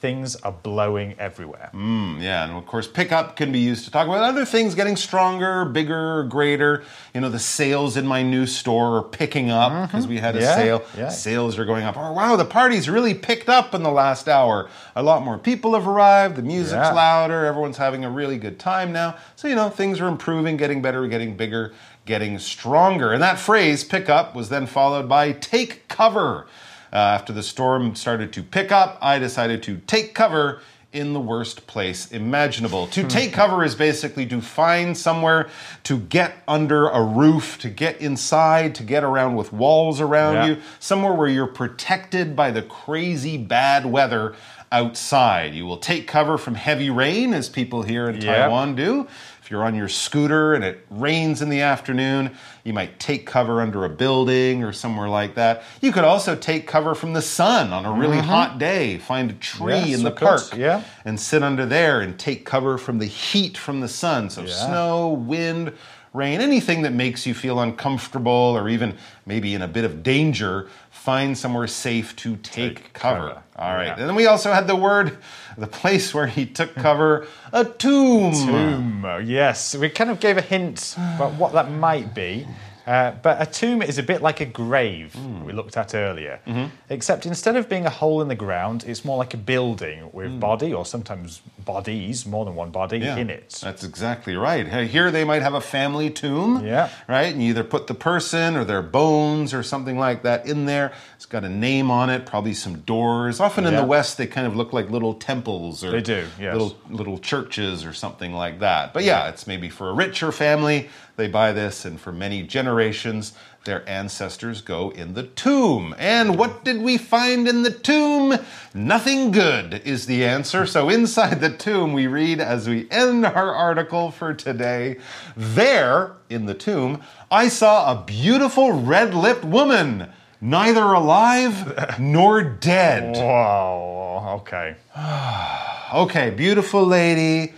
Things 0.00 0.34
are 0.36 0.52
blowing 0.52 1.14
everywhere. 1.18 1.68
Mm, 1.74 2.22
yeah, 2.22 2.44
and 2.44 2.54
of 2.56 2.64
course, 2.64 2.88
pickup 2.88 3.36
can 3.36 3.52
be 3.52 3.58
used 3.58 3.84
to 3.84 3.90
talk 3.90 4.06
about 4.06 4.22
other 4.24 4.46
things 4.46 4.74
getting 4.74 4.96
stronger, 4.96 5.66
bigger, 5.66 6.22
greater. 6.24 6.84
You 7.12 7.20
know, 7.20 7.28
the 7.28 7.38
sales 7.38 7.98
in 7.98 8.06
my 8.06 8.22
new 8.22 8.46
store 8.46 8.96
are 8.96 9.02
picking 9.02 9.50
up 9.50 9.88
because 9.90 10.06
we 10.06 10.16
had 10.16 10.36
a 10.36 10.38
Mm-hmm. 10.38 10.46
Yeah, 10.48 10.54
sale. 10.54 10.82
yeah. 10.96 11.08
Sales 11.10 11.58
are 11.58 11.66
going 11.66 11.84
up. 11.84 11.98
Oh, 11.98 12.14
wow, 12.14 12.36
the 12.36 12.46
party's 12.46 12.88
really 12.88 13.12
picked 13.12 13.50
up 13.50 13.74
in 13.74 13.82
the 13.82 13.90
last 13.90 14.26
hour. 14.26 14.70
A 14.96 15.02
lot 15.02 15.22
more 15.22 15.36
people 15.36 15.74
have 15.74 15.86
arrived. 15.86 16.36
The 16.36 16.42
music's 16.42 16.72
Yeah. 16.86 16.92
louder. 16.92 17.44
Everyone's 17.44 17.76
having 17.76 18.02
a 18.02 18.10
really 18.10 18.38
good 18.38 18.58
time 18.58 18.92
now. 18.94 19.16
So, 19.36 19.48
you 19.48 19.54
know, 19.54 19.68
things 19.68 20.00
are 20.00 20.08
improving, 20.08 20.56
getting 20.56 20.80
better, 20.80 21.06
getting 21.08 21.36
bigger, 21.36 21.74
getting 22.04 22.38
stronger. 22.38 23.12
And 23.12 23.22
that 23.22 23.38
phrase, 23.38 23.84
pick 23.84 24.08
up, 24.08 24.34
was 24.34 24.48
then 24.48 24.66
followed 24.66 25.08
by 25.08 25.32
take 25.32 25.88
cover. 25.88 26.46
Uh, 26.92 26.96
after 26.96 27.32
the 27.32 27.42
storm 27.42 27.94
started 27.94 28.32
to 28.32 28.42
pick 28.42 28.72
up, 28.72 28.98
I 29.00 29.18
decided 29.18 29.62
to 29.64 29.76
take 29.86 30.14
cover 30.14 30.60
in 30.92 31.12
the 31.12 31.20
worst 31.20 31.68
place 31.68 32.10
imaginable. 32.10 32.88
To 32.88 33.04
take 33.04 33.32
cover 33.32 33.62
is 33.62 33.76
basically 33.76 34.26
to 34.26 34.40
find 34.40 34.96
somewhere 34.98 35.48
to 35.84 35.98
get 35.98 36.42
under 36.48 36.88
a 36.88 37.00
roof, 37.00 37.58
to 37.60 37.70
get 37.70 38.00
inside, 38.00 38.74
to 38.74 38.82
get 38.82 39.04
around 39.04 39.36
with 39.36 39.52
walls 39.52 40.00
around 40.00 40.34
Yeah. 40.34 40.46
you, 40.46 40.56
somewhere 40.80 41.12
where 41.12 41.28
you're 41.28 41.46
protected 41.46 42.34
by 42.34 42.50
the 42.50 42.62
crazy 42.62 43.38
bad 43.38 43.86
weather 43.86 44.34
outside. 44.72 45.54
You 45.54 45.64
will 45.64 45.76
take 45.76 46.08
cover 46.08 46.36
from 46.36 46.56
heavy 46.56 46.90
rain, 46.90 47.34
as 47.34 47.48
people 47.48 47.82
here 47.82 48.08
in. 48.08 48.20
Taiwan 48.20 48.74
do. 48.74 49.06
If 49.50 49.54
you're 49.54 49.64
on 49.64 49.74
your 49.74 49.88
scooter 49.88 50.54
and 50.54 50.62
it 50.62 50.86
rains 50.90 51.42
in 51.42 51.48
the 51.48 51.62
afternoon, 51.62 52.30
you 52.62 52.72
might 52.72 53.00
take 53.00 53.26
cover 53.26 53.60
under 53.60 53.84
a 53.84 53.88
building 53.88 54.62
or 54.62 54.72
somewhere 54.72 55.08
like 55.08 55.34
that. 55.34 55.64
You 55.80 55.90
could 55.90 56.04
also 56.04 56.36
take 56.36 56.68
cover 56.68 56.94
from 56.94 57.14
the 57.14 57.20
sun 57.20 57.72
on 57.72 57.84
a 57.84 57.90
really 57.90 58.18
hot 58.18 58.60
day. 58.60 58.98
Find 58.98 59.28
a 59.28 59.34
tree 59.34 59.72
Mm-hmm. 59.72 59.86
Yes, 59.88 59.98
in 59.98 60.04
the 60.04 60.12
park 60.12 60.42
yeah. 60.56 60.84
and 61.04 61.18
sit 61.18 61.42
under 61.42 61.66
there 61.66 62.00
and 62.00 62.16
take 62.16 62.44
cover 62.44 62.78
from 62.78 62.98
the 62.98 63.06
heat 63.06 63.58
from 63.58 63.80
the 63.80 63.88
sun. 63.88 64.30
So, 64.30 64.42
Yeah. 64.42 64.54
snow, 64.54 65.08
wind, 65.08 65.72
rain, 66.14 66.40
anything 66.40 66.82
that 66.82 66.92
makes 66.92 67.26
you 67.26 67.34
feel 67.34 67.58
uncomfortable 67.58 68.30
or 68.56 68.68
even 68.68 68.96
maybe 69.26 69.52
in 69.54 69.62
a 69.62 69.68
bit 69.68 69.84
of 69.84 70.04
danger, 70.04 70.68
find 70.92 71.36
somewhere 71.36 71.66
safe 71.66 72.14
to 72.16 72.36
take, 72.36 72.76
Take 72.76 72.92
cover. 72.92 73.28
cover. 73.30 73.42
All 73.60 73.74
right. 73.74 73.88
Yeah. 73.88 73.96
And 73.98 74.08
then 74.08 74.14
we 74.14 74.26
also 74.26 74.52
had 74.52 74.66
the 74.66 74.74
word, 74.74 75.18
the 75.58 75.66
place 75.66 76.14
where 76.14 76.26
he 76.26 76.46
took 76.46 76.74
cover, 76.74 77.26
a 77.52 77.64
tomb. 77.64 78.32
Tomb, 78.32 79.04
yes. 79.24 79.76
We 79.76 79.90
kind 79.90 80.08
of 80.08 80.18
gave 80.18 80.38
a 80.38 80.42
hint 80.42 80.94
about 80.96 81.34
what 81.34 81.52
that 81.52 81.70
might 81.70 82.14
be. 82.14 82.46
Uh, 82.86 83.12
but 83.22 83.40
a 83.40 83.46
tomb 83.46 83.82
is 83.82 83.98
a 83.98 84.02
bit 84.02 84.22
like 84.22 84.40
a 84.40 84.44
grave 84.46 85.14
Hmm. 85.14 85.44
we 85.44 85.52
looked 85.52 85.76
at 85.76 85.94
earlier. 85.94 86.40
Mm-hmm. 86.46 86.66
Except 86.88 87.26
instead 87.26 87.56
of 87.56 87.68
being 87.68 87.86
a 87.86 87.90
hole 87.90 88.20
in 88.22 88.28
the 88.28 88.34
ground, 88.34 88.84
it's 88.86 89.04
more 89.04 89.16
like 89.18 89.34
a 89.34 89.36
building 89.36 90.08
with 90.12 90.38
body 90.40 90.72
or 90.72 90.84
sometimes 90.86 91.40
bodies, 91.64 92.26
more 92.26 92.44
than 92.44 92.54
one 92.54 92.70
body. 92.70 92.98
Yeah, 92.98 93.16
in 93.16 93.30
it. 93.30 93.60
That's 93.62 93.84
exactly 93.84 94.36
right. 94.36 94.66
Here 94.88 95.10
they 95.10 95.24
might 95.24 95.42
have 95.42 95.54
a 95.54 95.60
family 95.60 96.10
tomb. 96.10 96.64
Yeah. 96.64 96.88
Right? 97.08 97.32
And 97.32 97.42
you 97.42 97.50
either 97.50 97.64
put 97.64 97.86
the 97.86 97.94
person 97.94 98.56
or 98.56 98.64
their 98.64 98.82
bones 98.82 99.52
or 99.54 99.62
something 99.62 99.98
like 99.98 100.22
that 100.22 100.46
in 100.46 100.66
there. 100.66 100.92
It's 101.16 101.26
got 101.26 101.44
a 101.44 101.48
name 101.48 101.90
on 101.90 102.10
it, 102.10 102.26
probably 102.26 102.54
some 102.54 102.80
doors. 102.80 103.40
Often 103.40 103.66
in 103.66 103.74
the 103.76 103.84
West, 103.84 104.16
they 104.18 104.26
kind 104.26 104.46
of 104.46 104.56
look 104.56 104.72
like 104.72 104.90
little 104.90 105.14
temples 105.14 105.84
or 105.84 105.90
They 105.90 106.00
do, 106.00 106.26
yes. 106.40 106.52
little 106.54 106.76
little 106.88 107.18
churches 107.18 107.84
or 107.84 107.92
something 107.92 108.32
like 108.32 108.60
that. 108.60 108.92
But 108.92 109.04
yeah, 109.04 109.28
it's 109.28 109.46
maybe 109.46 109.68
for 109.68 109.90
a 109.90 109.92
richer 109.92 110.32
family. 110.32 110.88
They 111.20 111.28
buy 111.28 111.52
this, 111.52 111.84
and 111.84 112.00
for 112.00 112.12
many 112.12 112.42
generations, 112.42 113.34
their 113.64 113.86
ancestors 113.86 114.62
go 114.62 114.88
in 114.88 115.12
the 115.12 115.24
tomb. 115.24 115.94
And 115.98 116.38
what 116.38 116.64
did 116.64 116.80
we 116.80 116.96
find 116.96 117.46
in 117.46 117.62
the 117.62 117.70
tomb? 117.70 118.38
Nothing 118.72 119.30
good 119.30 119.82
is 119.84 120.06
the 120.06 120.24
answer. 120.24 120.64
So 120.64 120.88
inside 120.88 121.42
the 121.42 121.50
tomb, 121.50 121.92
we 121.92 122.06
read 122.06 122.40
as 122.40 122.70
we 122.70 122.90
end 122.90 123.26
our 123.26 123.54
article 123.54 124.10
for 124.10 124.32
today 124.32 124.96
There, 125.36 126.12
in 126.30 126.46
the 126.46 126.54
tomb, 126.54 127.02
I 127.30 127.48
saw 127.48 127.92
a 127.92 128.02
beautiful 128.02 128.72
red 128.72 129.12
lipped 129.12 129.44
woman, 129.44 130.10
neither 130.40 130.84
alive 130.84 131.98
nor 132.00 132.42
dead. 132.42 133.14
Wow, 133.14 134.40
okay. 134.40 134.76
Okay, 135.92 136.30
beautiful 136.30 136.86
lady, 136.86 137.52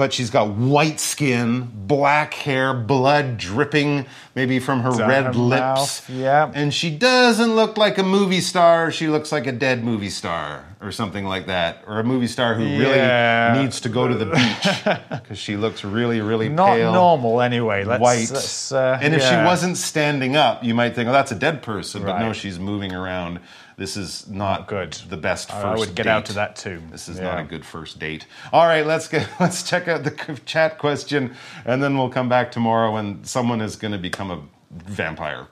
but 0.00 0.14
she's 0.14 0.30
got 0.30 0.48
white 0.48 0.98
skin, 0.98 1.70
black 1.74 2.32
hair, 2.32 2.72
blood 2.72 3.36
dripping 3.36 4.06
maybe 4.34 4.58
from 4.58 4.80
her 4.80 4.92
Down 4.96 5.08
red 5.10 5.24
her 5.26 5.32
lips. 5.34 5.60
mouth, 5.60 6.08
yeah. 6.10 6.50
And 6.54 6.72
she 6.72 6.88
doesn't 6.96 7.54
look 7.54 7.76
like 7.76 7.98
a 7.98 8.02
movie 8.02 8.40
star. 8.40 8.90
She 8.90 9.08
looks 9.08 9.30
like 9.30 9.46
a 9.46 9.52
dead 9.52 9.84
movie 9.84 10.08
star 10.08 10.64
or 10.80 10.90
something 10.90 11.26
like 11.26 11.48
that. 11.48 11.84
Or 11.86 12.00
a 12.00 12.04
movie 12.04 12.28
star 12.28 12.54
who 12.54 12.64
Yeah. 12.64 13.50
really 13.52 13.62
needs 13.64 13.78
to 13.82 13.90
go 13.90 14.08
to 14.08 14.14
the 14.14 14.24
beach 14.24 15.00
because 15.22 15.36
she 15.36 15.58
looks 15.58 15.84
really, 15.84 16.22
really 16.22 16.48
Not 16.48 16.76
pale. 16.76 16.92
normal 16.94 17.42
anyway. 17.42 17.84
Let's, 17.84 18.00
White. 18.00 18.30
let's, 18.30 18.72
uh, 18.72 18.98
and 19.02 19.14
if 19.14 19.22
she 19.22 19.34
wasn't 19.36 19.76
standing 19.76 20.34
up, 20.34 20.64
you 20.64 20.74
might 20.74 20.94
think, 20.94 21.10
oh, 21.10 21.12
that's 21.12 21.32
a 21.32 21.34
dead 21.38 21.60
person. 21.60 22.04
But 22.04 22.20
no, 22.20 22.32
she's 22.32 22.58
moving 22.58 22.94
around. 22.94 23.40
This 23.80 23.96
is 23.96 24.28
not 24.28 24.68
good. 24.68 24.92
the 25.08 25.16
best 25.16 25.48
first 25.50 25.64
I 25.64 25.74
would 25.74 25.94
get 25.94 26.02
date. 26.02 26.10
out 26.10 26.26
to 26.26 26.34
that 26.34 26.54
tomb. 26.54 26.88
This 26.90 27.08
is 27.08 27.18
not 27.18 27.40
a 27.40 27.44
good 27.44 27.64
first 27.64 27.98
date. 27.98 28.26
All 28.52 28.66
right, 28.66 28.84
let's 28.84 29.08
get 29.08 29.26
let's 29.40 29.62
check 29.62 29.88
out 29.88 30.04
the 30.04 30.10
chat 30.44 30.76
question, 30.78 31.34
and 31.64 31.82
then 31.82 31.96
we'll 31.96 32.10
come 32.10 32.28
back 32.28 32.52
tomorrow 32.52 32.92
when 32.92 33.24
someone 33.24 33.62
is 33.62 33.76
going 33.76 33.92
to 33.92 33.98
become 33.98 34.30
a 34.30 34.42
vampire. 34.70 35.46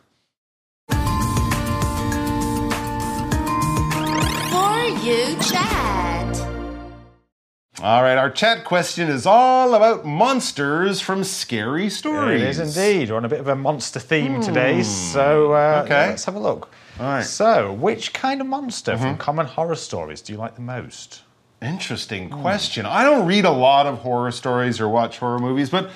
For 4.50 4.78
you, 5.02 5.34
Chad. 5.40 6.36
All 7.80 8.02
right, 8.02 8.18
our 8.18 8.30
chat 8.30 8.64
question 8.66 9.08
is 9.08 9.24
all 9.24 9.72
about 9.72 10.04
monsters 10.04 11.00
from 11.00 11.24
scary 11.24 11.88
stories. 11.88 12.42
It 12.42 12.48
is 12.60 12.76
indeed. 12.76 13.10
We're 13.10 13.16
on 13.16 13.24
a 13.24 13.28
bit 13.30 13.40
of 13.40 13.48
a 13.48 13.56
monster 13.56 14.00
theme 14.00 14.42
today, 14.42 14.82
so 14.82 15.52
uh, 15.52 15.80
Hmm. 15.80 15.86
Okay. 15.86 16.06
let's 16.08 16.26
have 16.26 16.34
a 16.34 16.40
look. 16.40 16.68
Right. 16.98 17.22
So, 17.24 17.72
which 17.72 18.12
kind 18.12 18.40
of 18.40 18.46
monster 18.46 18.92
Mm-hmm. 18.92 19.02
from 19.02 19.16
common 19.18 19.46
horror 19.46 19.74
stories 19.76 20.20
do 20.20 20.32
you 20.32 20.38
like 20.38 20.54
the 20.56 20.60
most? 20.62 21.22
Interesting 21.62 22.30
Hmm. 22.30 22.40
question. 22.40 22.86
I 22.86 23.02
don't 23.04 23.26
read 23.26 23.44
a 23.44 23.50
lot 23.50 23.86
of 23.86 23.98
horror 23.98 24.30
stories 24.32 24.80
or 24.80 24.88
watch 24.88 25.18
horror 25.18 25.38
movies, 25.38 25.70
but 25.70 25.90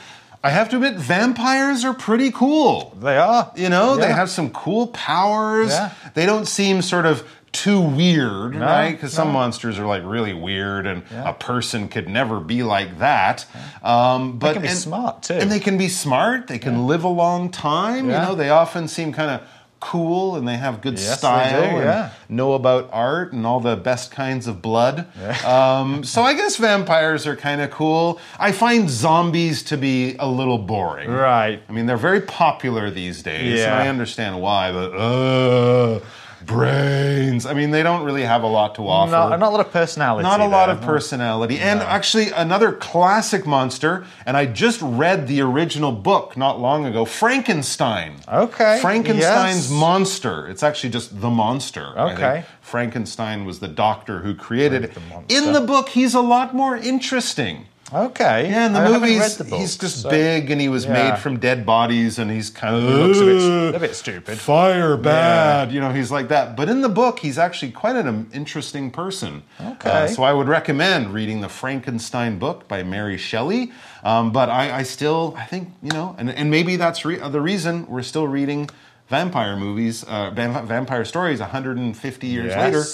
I 0.45 0.51
have 0.51 0.69
to 0.71 0.77
admit, 0.77 0.95
vampires 0.97 1.85
are 1.85 1.95
pretty 1.95 2.33
cool. 2.33 2.97
They 3.01 3.17
are. 3.17 3.53
You 3.55 3.69
know, 3.69 3.97
they 3.97 4.13
have 4.13 4.29
some 4.29 4.51
cool 4.51 4.89
powers. 4.89 5.71
Yeah. 5.71 5.91
They 6.15 6.27
don't 6.27 6.47
seem 6.49 6.83
sort 6.83 7.07
of 7.07 7.25
too 7.53 7.81
weird, 7.81 8.57
right? 8.57 8.91
Because 8.91 9.13
some 9.13 9.31
monsters 9.31 9.79
are 9.79 9.87
like 9.87 10.03
really 10.05 10.33
weird, 10.33 10.85
and 10.87 11.05
Yeah. 11.13 11.29
a 11.29 11.33
person 11.35 11.87
could 11.87 12.09
never 12.09 12.41
be 12.41 12.65
like 12.65 12.99
that. 12.99 13.45
Um, 13.85 14.39
but 14.39 14.55
can 14.55 14.63
be 14.63 14.69
and- 14.69 14.77
smart, 14.79 15.23
too. 15.23 15.35
and 15.35 15.53
they 15.53 15.61
can 15.61 15.79
be 15.79 15.89
smart. 15.89 16.49
They 16.49 16.59
can 16.59 16.87
live 16.89 17.05
a 17.05 17.09
long 17.09 17.49
time. 17.51 18.09
Yeah. 18.11 18.23
You 18.23 18.29
know, 18.31 18.35
they 18.35 18.49
often 18.51 18.89
seem 18.89 19.13
kind 19.13 19.31
of 19.31 19.43
cool, 19.83 20.37
and 20.37 20.47
they 20.49 20.57
have 20.57 20.81
good 20.81 20.95
Yes, 20.99 21.19
style, 21.19 21.61
do, 21.63 21.77
and 21.77 21.85
yeah. 21.85 22.11
know 22.29 22.55
about 22.55 22.89
art 22.93 23.33
and 23.35 23.45
all 23.45 23.61
the 23.61 23.77
best 23.77 24.11
kinds 24.13 24.47
of 24.47 24.63
blood. 24.63 25.07
um, 25.45 26.05
so 26.05 26.23
I 26.23 26.33
guess 26.35 26.57
vampires 26.57 27.27
are 27.27 27.37
kind 27.37 27.61
of 27.61 27.71
cool. 27.71 28.19
I 28.39 28.53
find 28.53 28.89
zombies 28.89 29.63
to 29.65 29.77
be 29.77 30.17
a 30.19 30.27
little 30.29 30.59
boring. 30.59 31.11
Right. 31.11 31.61
I 31.69 31.73
mean, 31.73 31.87
they're 31.87 31.97
very 31.97 32.21
popular 32.23 32.91
these 32.91 33.23
days, 33.23 33.61
and 33.61 33.71
Yeah. 33.73 33.79
I 33.85 33.89
understand 33.89 34.41
why, 34.41 34.73
but 34.73 34.93
uh, 34.95 36.01
brains. 36.47 37.47
I 37.47 37.55
mean, 37.55 37.71
they 37.71 37.83
don't 37.83 38.05
really 38.05 38.23
have 38.23 38.43
a 38.43 38.47
lot 38.47 38.75
to 38.77 38.89
offer. 38.89 39.11
Not, 39.11 39.39
not 39.39 39.49
a 39.49 39.51
lot 39.51 39.67
of 39.67 39.73
personality. 39.73 40.23
Not 40.23 40.41
a 40.41 40.47
lot 40.47 40.71
of 40.71 40.81
personality. 40.81 41.59
And 41.59 41.81
actually, 41.81 42.31
another 42.31 42.73
classic 42.73 43.47
monster, 43.47 44.07
and 44.27 44.37
I 44.37 44.47
just 44.47 44.81
read 44.83 45.29
the 45.29 45.41
original 45.41 45.93
book 45.93 46.37
not 46.37 46.61
long 46.61 46.87
ago 46.87 47.05
Frankenstein. 47.05 48.17
Okay, 48.29 48.79
Frankenstein's 48.81 49.71
yes. 49.71 49.81
monster. 49.81 50.49
It's 50.49 50.63
actually 50.63 50.91
just 50.91 51.21
the 51.21 51.31
monster. 51.31 51.99
Okay. 51.99 52.45
Frankenstein 52.61 53.45
was 53.45 53.61
the 53.61 53.69
doctor 53.69 54.21
who 54.21 54.35
created 54.35 54.85
it. 54.85 54.97
In 55.29 55.53
the 55.53 55.61
book, 55.61 55.91
he's 55.91 56.15
a 56.15 56.21
lot 56.21 56.55
more 56.55 56.77
interesting. 56.77 57.67
Okay. 57.95 58.49
Yeah, 58.51 58.67
in 58.67 58.73
the 58.73 58.81
I 58.81 58.89
movies, 58.89 59.37
the 59.37 59.45
book, 59.45 59.61
he's 59.61 59.77
just 59.77 60.03
so- 60.03 60.11
big 60.11 60.51
and 60.51 60.61
he 60.61 60.69
was 60.69 60.85
Yeah. 60.87 61.11
made 61.11 61.19
from 61.19 61.39
dead 61.39 61.67
bodies 61.67 62.19
and 62.19 62.31
he's 62.31 62.49
kind 62.51 62.75
of 62.75 62.83
Looks 62.85 63.19
a 63.21 63.25
bit, 63.25 63.75
a 63.75 63.79
bit 63.79 63.95
stupid. 63.95 64.39
fire 64.39 64.97
bad. 64.97 65.73
You 65.73 65.81
know, 65.81 65.91
he's 65.93 66.11
like 66.11 66.29
that. 66.29 66.57
But 66.57 66.69
in 66.69 66.81
the 66.81 66.89
book, 66.89 67.19
he's 67.19 67.39
actually 67.39 67.73
quite 67.73 67.97
an 67.97 68.09
um, 68.09 68.31
interesting 68.33 68.91
person. 68.91 69.43
Okay. 69.61 69.91
Uh, 69.91 70.07
so 70.07 70.23
I 70.23 70.33
would 70.33 70.49
recommend 70.49 71.13
reading 71.13 71.41
the 71.43 71.49
Frankenstein 71.49 72.39
book 72.39 72.67
by 72.69 72.83
Mary 72.83 73.19
Shelley. 73.19 73.73
Um, 74.05 74.33
but 74.33 74.49
I, 74.49 74.79
I 74.79 74.83
still, 74.85 75.35
I 75.39 75.45
think, 75.45 75.69
you 75.83 75.91
know, 75.93 76.17
and, 76.19 76.31
and 76.31 76.51
maybe 76.51 76.77
that's 76.77 77.05
re- 77.05 77.19
the 77.19 77.41
reason 77.41 77.87
we're 77.89 78.03
still 78.03 78.27
reading 78.27 78.71
vampire 79.09 79.57
movies, 79.57 80.03
uh, 80.05 80.31
vampire 80.31 81.05
stories 81.05 81.41
150 81.41 82.27
years 82.27 82.47
Yes. 82.47 82.57
later. 82.59 82.85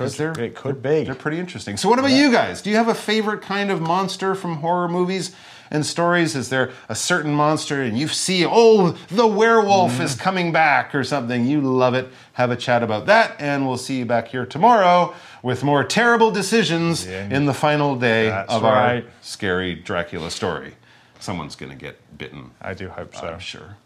Could- 0.00 0.04
'cause 0.04 0.16
they're, 0.16 0.32
it 0.44 0.54
could 0.54 0.82
be. 0.82 1.04
They're 1.04 1.14
pretty 1.14 1.38
interesting. 1.38 1.76
So, 1.76 1.88
what 1.88 1.98
about 1.98 2.10
you 2.12 2.32
guys? 2.32 2.62
Do 2.62 2.70
you 2.70 2.76
have 2.76 2.88
a 2.88 2.94
favorite 2.94 3.42
kind 3.42 3.70
of 3.70 3.80
monster 3.82 4.34
from 4.34 4.56
horror 4.56 4.88
movies 4.88 5.32
and 5.70 5.84
stories? 5.84 6.34
Is 6.34 6.48
there 6.48 6.70
a 6.88 6.94
certain 6.94 7.32
monster 7.34 7.82
and 7.82 7.98
you 7.98 8.08
see, 8.08 8.46
oh, 8.46 8.92
the 9.08 9.26
werewolf 9.26 9.92
Mm-hmm. 9.92 10.02
is 10.02 10.14
coming 10.14 10.52
back 10.52 10.94
or 10.94 11.04
something? 11.04 11.44
You 11.46 11.60
love 11.60 11.92
it. 11.94 12.08
Have 12.32 12.50
a 12.50 12.56
chat 12.56 12.82
about 12.82 13.04
that, 13.06 13.36
and 13.38 13.66
we'll 13.68 13.76
see 13.76 13.98
you 13.98 14.06
back 14.06 14.28
here 14.28 14.46
tomorrow 14.46 15.12
with 15.42 15.62
more 15.62 15.84
terrible 15.84 16.30
decisions 16.30 17.06
Yeah. 17.06 17.28
in 17.30 17.44
the 17.44 17.54
final 17.54 17.94
day 17.96 18.28
That's 18.30 18.52
of 18.52 18.62
right. 18.62 19.04
our 19.04 19.10
scary 19.20 19.74
Dracula 19.74 20.30
story. 20.30 20.74
Someone's 21.18 21.54
going 21.56 21.70
to 21.72 21.76
get 21.78 21.98
bitten, 22.16 22.52
I 22.62 22.72
do 22.72 22.88
hope 22.88 23.14
so. 23.14 23.26
I'm 23.28 23.38
sure. 23.38 23.76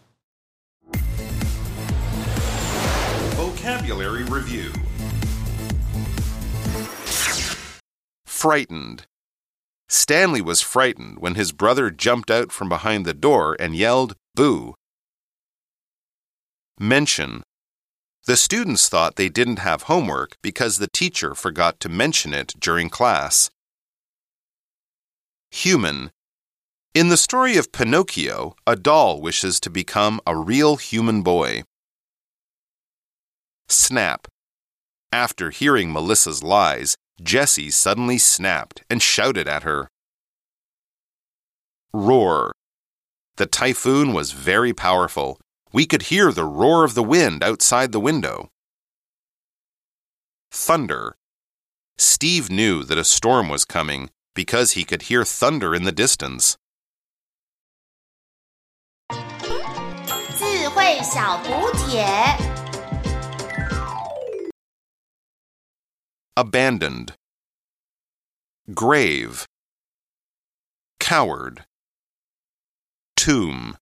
Vocabulary 3.35 4.23
Review 4.23 4.71
Frightened. 8.45 9.07
Stanley 9.89 10.39
was 10.39 10.61
frightened 10.61 11.17
when 11.17 11.33
his 11.33 11.51
brother 11.51 11.89
jumped 11.89 12.29
out 12.29 12.51
from 12.51 12.69
behind 12.69 13.03
the 13.03 13.13
door 13.15 13.57
and 13.59 13.75
yelled, 13.75 14.15
Boo! 14.35 14.75
Mention. 16.79 17.41
The 18.27 18.37
students 18.37 18.87
thought 18.87 19.15
they 19.15 19.29
didn't 19.29 19.65
have 19.65 19.89
homework 19.89 20.37
because 20.43 20.77
the 20.77 20.87
teacher 20.87 21.33
forgot 21.33 21.79
to 21.79 21.89
mention 21.89 22.35
it 22.35 22.53
during 22.59 22.87
class. 22.87 23.49
Human. 25.49 26.11
In 26.93 27.09
the 27.09 27.17
story 27.17 27.57
of 27.57 27.71
Pinocchio, 27.71 28.55
a 28.67 28.75
doll 28.75 29.21
wishes 29.21 29.59
to 29.61 29.71
become 29.71 30.21
a 30.27 30.37
real 30.37 30.75
human 30.75 31.23
boy. 31.23 31.63
Snap. 33.67 34.27
After 35.11 35.49
hearing 35.49 35.91
Melissa's 35.91 36.43
lies, 36.43 36.95
Jessie 37.21 37.71
suddenly 37.71 38.17
snapped 38.17 38.83
and 38.89 39.01
shouted 39.01 39.47
at 39.47 39.63
her. 39.63 39.89
Roar. 41.93 42.51
The 43.37 43.45
typhoon 43.45 44.13
was 44.13 44.31
very 44.31 44.73
powerful. 44.73 45.39
We 45.71 45.85
could 45.85 46.03
hear 46.03 46.31
the 46.31 46.45
roar 46.45 46.83
of 46.83 46.93
the 46.93 47.03
wind 47.03 47.43
outside 47.43 47.91
the 47.91 47.99
window. 47.99 48.49
Thunder. 50.51 51.15
Steve 51.97 52.49
knew 52.49 52.83
that 52.83 52.97
a 52.97 53.03
storm 53.03 53.49
was 53.49 53.65
coming 53.65 54.09
because 54.33 54.71
he 54.73 54.83
could 54.83 55.03
hear 55.03 55.23
thunder 55.23 55.73
in 55.73 55.83
the 55.83 55.91
distance. 55.91 56.57
Abandoned. 66.37 67.13
Grave. 68.73 69.45
Coward. 70.99 71.63
Tomb. 73.15 73.77